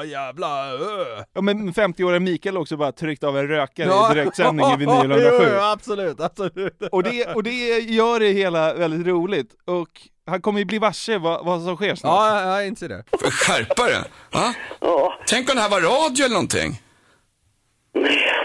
[0.00, 1.24] äh, jävla äh.
[1.32, 5.36] Ja, men 50-åriga Mikael också bara tryckt av en rökare i direktsändning i Vinyl 107.
[5.40, 6.82] Jo, jo, absolut, absolut.
[6.92, 9.50] Och det, och det gör det hela väldigt roligt.
[9.66, 9.88] Och
[10.26, 12.12] han kommer ju bli varse vad, vad som sker snart.
[12.16, 13.04] Ja, jag inser det.
[13.10, 14.04] Får skärpa det.
[14.30, 14.54] Va?
[14.80, 15.14] Ja.
[15.26, 16.82] Tänk om det här var radio eller någonting.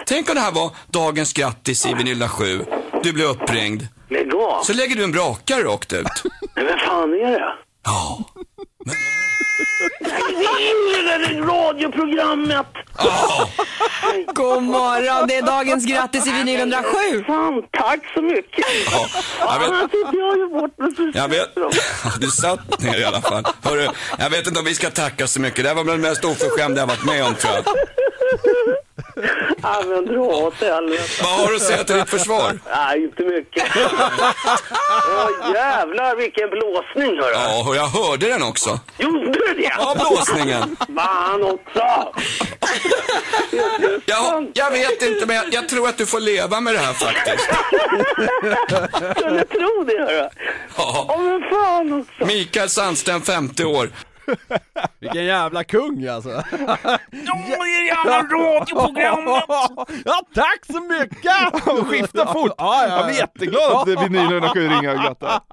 [0.06, 2.66] Tänk om det här var dagens grattis i Vinyl 7.
[3.04, 3.88] Du blir uppringd.
[4.10, 4.64] Lägg av.
[4.64, 6.08] Så lägger du en brakare rakt ut.
[6.56, 7.54] Men vem fan är det?
[7.86, 8.24] Ja.
[10.30, 12.68] Lägg in det radioprogrammet!
[14.34, 16.88] God morgon, det är dagens grattis i vinyl 107.
[17.28, 18.66] Fan, tack så mycket!
[18.92, 19.08] Ja,
[19.40, 19.70] jag vet.
[19.70, 21.50] Annars sitter jag ju bort med Jag vet.
[22.22, 23.44] Du satt ner i alla fall.
[23.62, 23.88] Hörru,
[24.20, 25.64] jag vet inte om vi ska tacka så mycket.
[25.64, 27.64] Det här var bland det mest oförskämda jag varit med om tror jag.
[29.64, 31.04] Ja, men dra åt helvete.
[31.24, 32.60] Vad har du att säga till ditt försvar?
[32.76, 33.64] Nej, inte mycket.
[33.76, 37.34] Ja, jävlar vilken blåsning hörru.
[37.34, 38.80] Ja, och jag hörde den också.
[38.98, 39.72] Gjorde du det?
[39.78, 40.78] Ja, blåsningen.
[40.98, 42.14] Fan också!
[44.06, 46.94] Jag, jag vet inte, men jag, jag tror att du får leva med det här
[46.94, 47.50] faktiskt.
[49.18, 50.30] Skulle tro det hörru.
[50.78, 51.06] Ja.
[51.10, 52.26] Ja, men fan också.
[52.26, 53.90] Mikael Sandström, 50 år.
[55.00, 56.30] Vilken jävla kung alltså.
[56.30, 56.78] Ja,
[57.10, 59.44] det jävla radioprogrammet!
[60.06, 61.68] Ja, tack så mycket!
[61.68, 62.52] Och skifta fort!
[62.58, 65.40] Ja, ja, Jag blir jätteglad att Vinyl 107 ringer och grattar.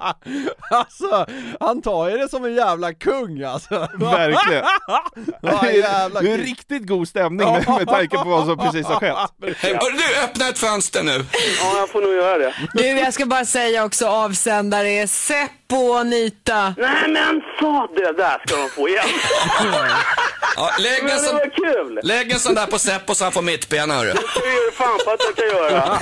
[0.71, 1.27] Alltså,
[1.61, 3.89] han tar ju det som en jävla kung alltså.
[3.95, 4.65] Verkligen.
[5.43, 9.01] Ja, jävla Det är riktigt god stämning med, med tanke på vad som precis har
[9.01, 9.17] skett.
[9.39, 11.25] Du, öppna ett fönster nu.
[11.61, 12.55] Ja, jag får nog göra det.
[12.75, 15.07] Du, jag ska bara säga också avsändare är
[15.71, 16.75] Seppo och Anita.
[16.79, 19.05] Nej men sa det där ska de få igen.
[20.57, 22.01] Ja, lägg, en sån, kul.
[22.03, 24.13] lägg en sån där på Seppo så han får mittbena hörru.
[24.13, 25.83] Det gör fan på att jag kan göra.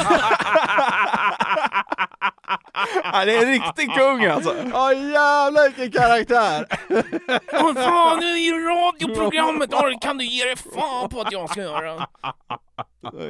[3.13, 4.55] Ja, det är en riktig kung alltså.
[4.73, 6.67] Ja jävlar vilken karaktär!
[7.63, 9.71] Vad fan, nu är det radioprogrammet!
[9.71, 12.07] Det kan du ge dig fan på att jag ska göra.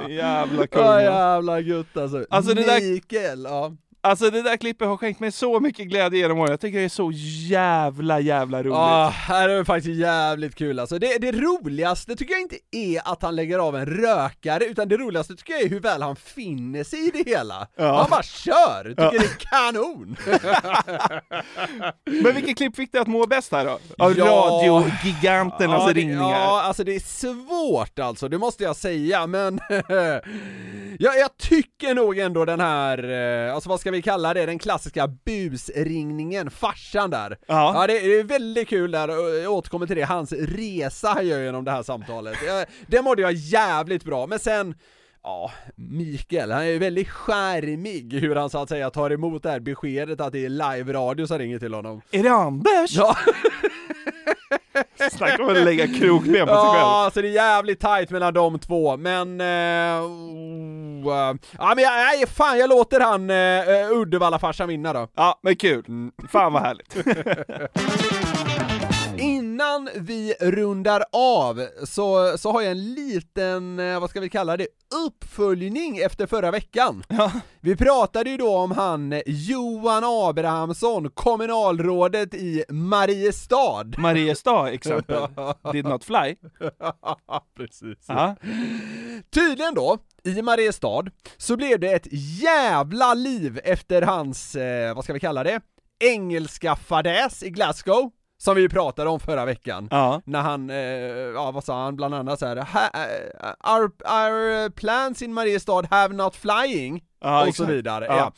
[0.08, 0.82] Jävla kung.
[0.82, 1.10] Ja alltså.
[1.12, 2.26] jävla gutt alltså.
[2.30, 3.72] Alltså, det där- Mikael, ja.
[4.08, 6.50] Alltså det där klippet har skänkt mig så mycket glädje genom åren.
[6.50, 7.10] Jag tycker det är så
[7.48, 8.72] jävla, jävla roligt.
[8.72, 10.98] Ja, här är det faktiskt jävligt kul alltså.
[10.98, 14.96] Det, det roligaste tycker jag inte är att han lägger av en rökare, utan det
[14.96, 17.66] roligaste tycker jag är hur väl han finner sig i det hela.
[17.76, 17.96] Ja.
[18.00, 19.10] Han bara kör, tycker Ja.
[19.10, 20.16] det är kanon!
[22.22, 23.78] Men vilket klipp fick dig att må bäst här då?
[24.04, 24.24] Av Ja.
[24.26, 26.30] radiogiganternas Ja, ringningar.
[26.30, 29.60] ja, alltså det är svårt alltså, det måste jag säga, men
[30.98, 33.10] ja, jag tycker nog ändå den här,
[33.48, 37.38] eh, alltså vad ska vi kalla det, den klassiska busringningen, farsan där.
[37.46, 37.86] Ja.
[37.86, 39.08] det, det är väldigt kul där,
[39.42, 42.38] jag återkommer till det, hans resa han gör genom det här samtalet.
[42.46, 44.74] Ja, Det mådde jag jävligt bra, men sen
[45.22, 49.50] Ja, Mikael, han är ju väldigt charmig hur han så att säga tar emot det
[49.50, 52.00] här beskedet att det är live-radio som ringer till honom.
[52.10, 52.96] Är det Anders?
[52.96, 53.16] Ja.
[55.12, 56.84] Snacka om att lägga krokben på sig Ja, själv.
[56.84, 59.40] alltså det är jävligt tight mellan de två, men...
[59.40, 65.08] Eh, oh, eh, ja men jag, nej, fan jag låter han eh, Uddevalla-farsan vinna då.
[65.16, 65.84] Ja, men kul.
[66.32, 66.96] Fan vad härligt.
[69.58, 74.56] innan vi rundar av så, så har jag en liten, eh, vad ska vi kalla
[74.56, 74.66] det,
[75.06, 77.04] uppföljning efter förra veckan.
[77.60, 83.84] Vi pratade ju då om han Johan Abrahamsson, kommunalrådet i Mariestad.
[83.98, 85.22] Mariestad exempel.
[85.72, 86.36] Did not fly.
[87.56, 87.98] Precis.
[88.08, 88.36] Ja.
[89.30, 91.04] Tydligen då, i Mariestad,
[91.36, 92.08] så blev det ett
[92.42, 95.60] jävla liv efter hans, eh, vad ska vi kalla det,
[95.98, 98.10] engelska fadäs i Glasgow.
[98.40, 99.88] Som vi pratade om förra veckan.
[99.90, 100.20] Ja.
[100.24, 100.76] När han, eh,
[101.34, 106.14] ja vad sa han bland annat så här, eh, our, our plans in Mariestad have
[106.14, 107.70] not flying, Ja, och så exakt.
[107.70, 108.04] vidare.
[108.06, 108.32] Ja.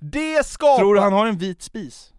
[0.00, 0.78] Det skapar...
[0.78, 2.12] Tror du han har en vit spis?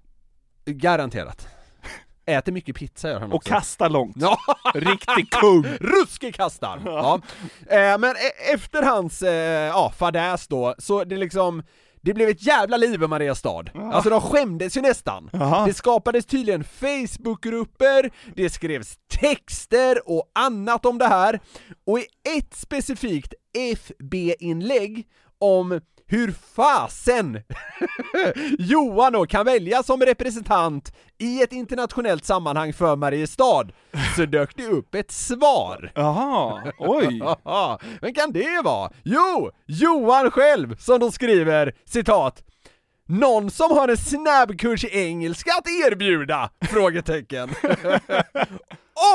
[0.66, 1.48] Garanterat.
[2.26, 3.50] Äter mycket pizza gör han Och också.
[3.54, 4.16] kastar långt.
[4.20, 4.38] Ja.
[4.74, 5.64] Riktig kung.
[5.80, 6.82] Ruskig kastar!
[6.86, 7.22] Ja.
[7.70, 11.64] Eh, men e- efter hans eh, ja, fadäs då, så det liksom
[12.08, 13.64] det blev ett jävla liv i Mariestad.
[13.76, 15.30] Alltså de skämdes ju nästan.
[15.34, 15.66] Jaha.
[15.66, 21.40] Det skapades tydligen Facebookgrupper, det skrevs texter och annat om det här.
[21.86, 22.06] Och i
[22.38, 23.34] ett specifikt
[23.76, 25.08] FB-inlägg
[25.40, 27.42] om hur fasen
[28.60, 33.68] Johan då kan väljas som representant i ett internationellt sammanhang för Mariestad,
[34.16, 35.92] så dök det upp ett svar.
[35.96, 37.22] Jaha, oj.
[38.02, 38.92] Vem kan det vara?
[39.04, 42.44] Jo, Johan själv som de skriver, citat
[43.08, 46.50] någon som har en snabbkurs i engelska att erbjuda?
[46.72, 47.50] Frågetecken.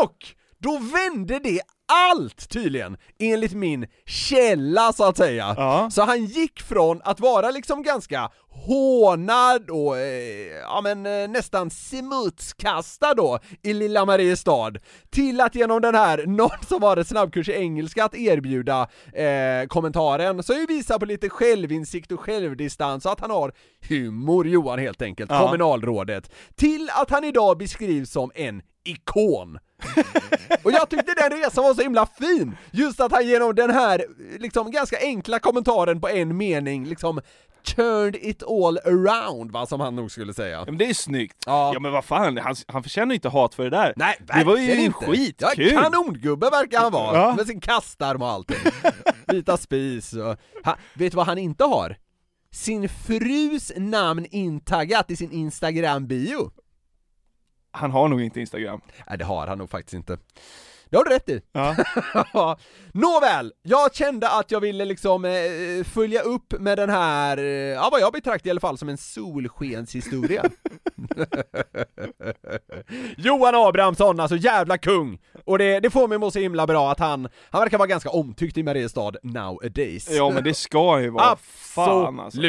[0.01, 0.16] Och
[0.59, 1.61] då vände det
[1.93, 5.55] allt tydligen, enligt min källa så att säga.
[5.90, 11.70] Så han gick från att vara liksom ganska hånad och eh, ja men eh, nästan
[11.70, 14.72] smutskastad då i lilla Mariestad
[15.11, 19.66] till att genom den här någon som har en snabbkurs i engelska att erbjuda eh,
[19.68, 23.53] kommentaren så ju visa på lite självinsikt och självdistans och att han har
[23.88, 25.40] humor Johan helt enkelt, Ja.
[25.47, 29.59] kommunalrådet, till att han idag beskrivs som en ikon.
[30.62, 32.57] Och jag tyckte den resan var så himla fin!
[32.70, 34.05] Just att han genom den här,
[34.39, 37.20] liksom ganska enkla kommentaren på en mening, liksom
[37.76, 40.64] turned it all around, va, som han nog skulle säga.
[40.64, 41.37] Men det är snyggt.
[41.47, 43.93] Ja, men vad fan, han, han förtjänar ju inte hat för det där.
[43.97, 45.07] Nej, det var ju inte.
[45.07, 45.72] skitkul!
[45.72, 47.35] Ja, kanongubbe verkar han vara, Ja.
[47.37, 48.57] med sin kastarm och allting.
[49.26, 50.37] Vita spis och...
[50.64, 51.97] Han, vet du vad han inte har?
[52.53, 56.51] Sin frus namn intaggat i sin Instagram-bio.
[57.72, 58.80] Han har nog inte Instagram.
[59.08, 60.18] Nej, det har han nog faktiskt inte.
[60.92, 61.40] Det har du rätt i.
[61.52, 61.76] Ja.
[62.92, 67.88] Nåväl, jag kände att jag ville liksom eh, följa upp med den här, eh, ja
[67.92, 70.44] vad jag betraktar i alla fall som en solskenshistoria.
[73.16, 75.18] Johan Abrahamsson, alltså jävla kung!
[75.44, 78.10] Och det, det får mig må så himla bra att han, han verkar vara ganska
[78.10, 80.08] omtyckt i Mariestad nowadays.
[80.10, 81.36] Ja men det ska ju vara.
[81.36, 82.40] Fan alltså.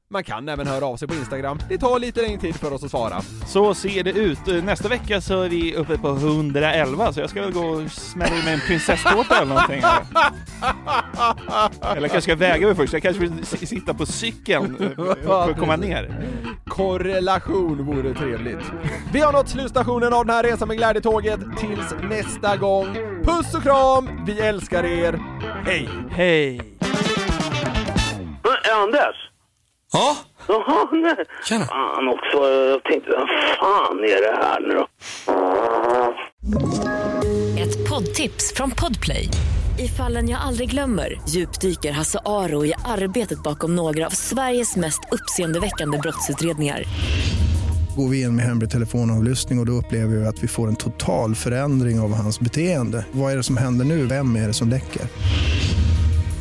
[0.09, 2.83] man kan även höra av sig på Instagram, det tar lite längre tid för oss
[2.83, 3.21] att svara.
[3.47, 4.63] Så ser det ut.
[4.63, 8.35] Nästa vecka så är vi uppe på 111 så jag ska väl gå och smälla
[8.35, 9.81] i mig en prinsesstårta eller någonting.
[11.81, 15.59] Eller kanske ska väga mig först, jag kanske vill sitta på cykeln eh, för att
[15.59, 16.27] komma ner.
[16.67, 18.71] Korrelation vore trevligt.
[19.13, 21.39] Vi har nått slutstationen av den här resan med glädjetåget.
[21.57, 22.93] Tills nästa gång.
[23.23, 25.19] Puss och kram, vi älskar er.
[25.65, 25.89] Hej!
[26.09, 26.61] Hej!
[28.83, 29.34] Anders?
[29.95, 30.17] Ja?
[30.47, 31.25] Jaha, nej.
[31.45, 31.65] Tjena.
[31.65, 33.29] Fan också, jag tänkte, vad
[33.59, 34.87] fan är det här nu då?
[37.61, 39.29] Ett poddtips från Podplay.
[39.79, 44.99] I fallen jag aldrig glömmer djupdyker Hasse Aro i arbetet bakom några av Sveriges mest
[45.11, 46.83] uppseendeväckande brottsutredningar.
[47.97, 50.75] Går vi in med hemlig telefonavlyssning och, och då upplever vi att vi får en
[50.75, 53.05] total förändring av hans beteende.
[53.11, 54.05] Vad är det som händer nu?
[54.05, 55.01] Vem är det som läcker?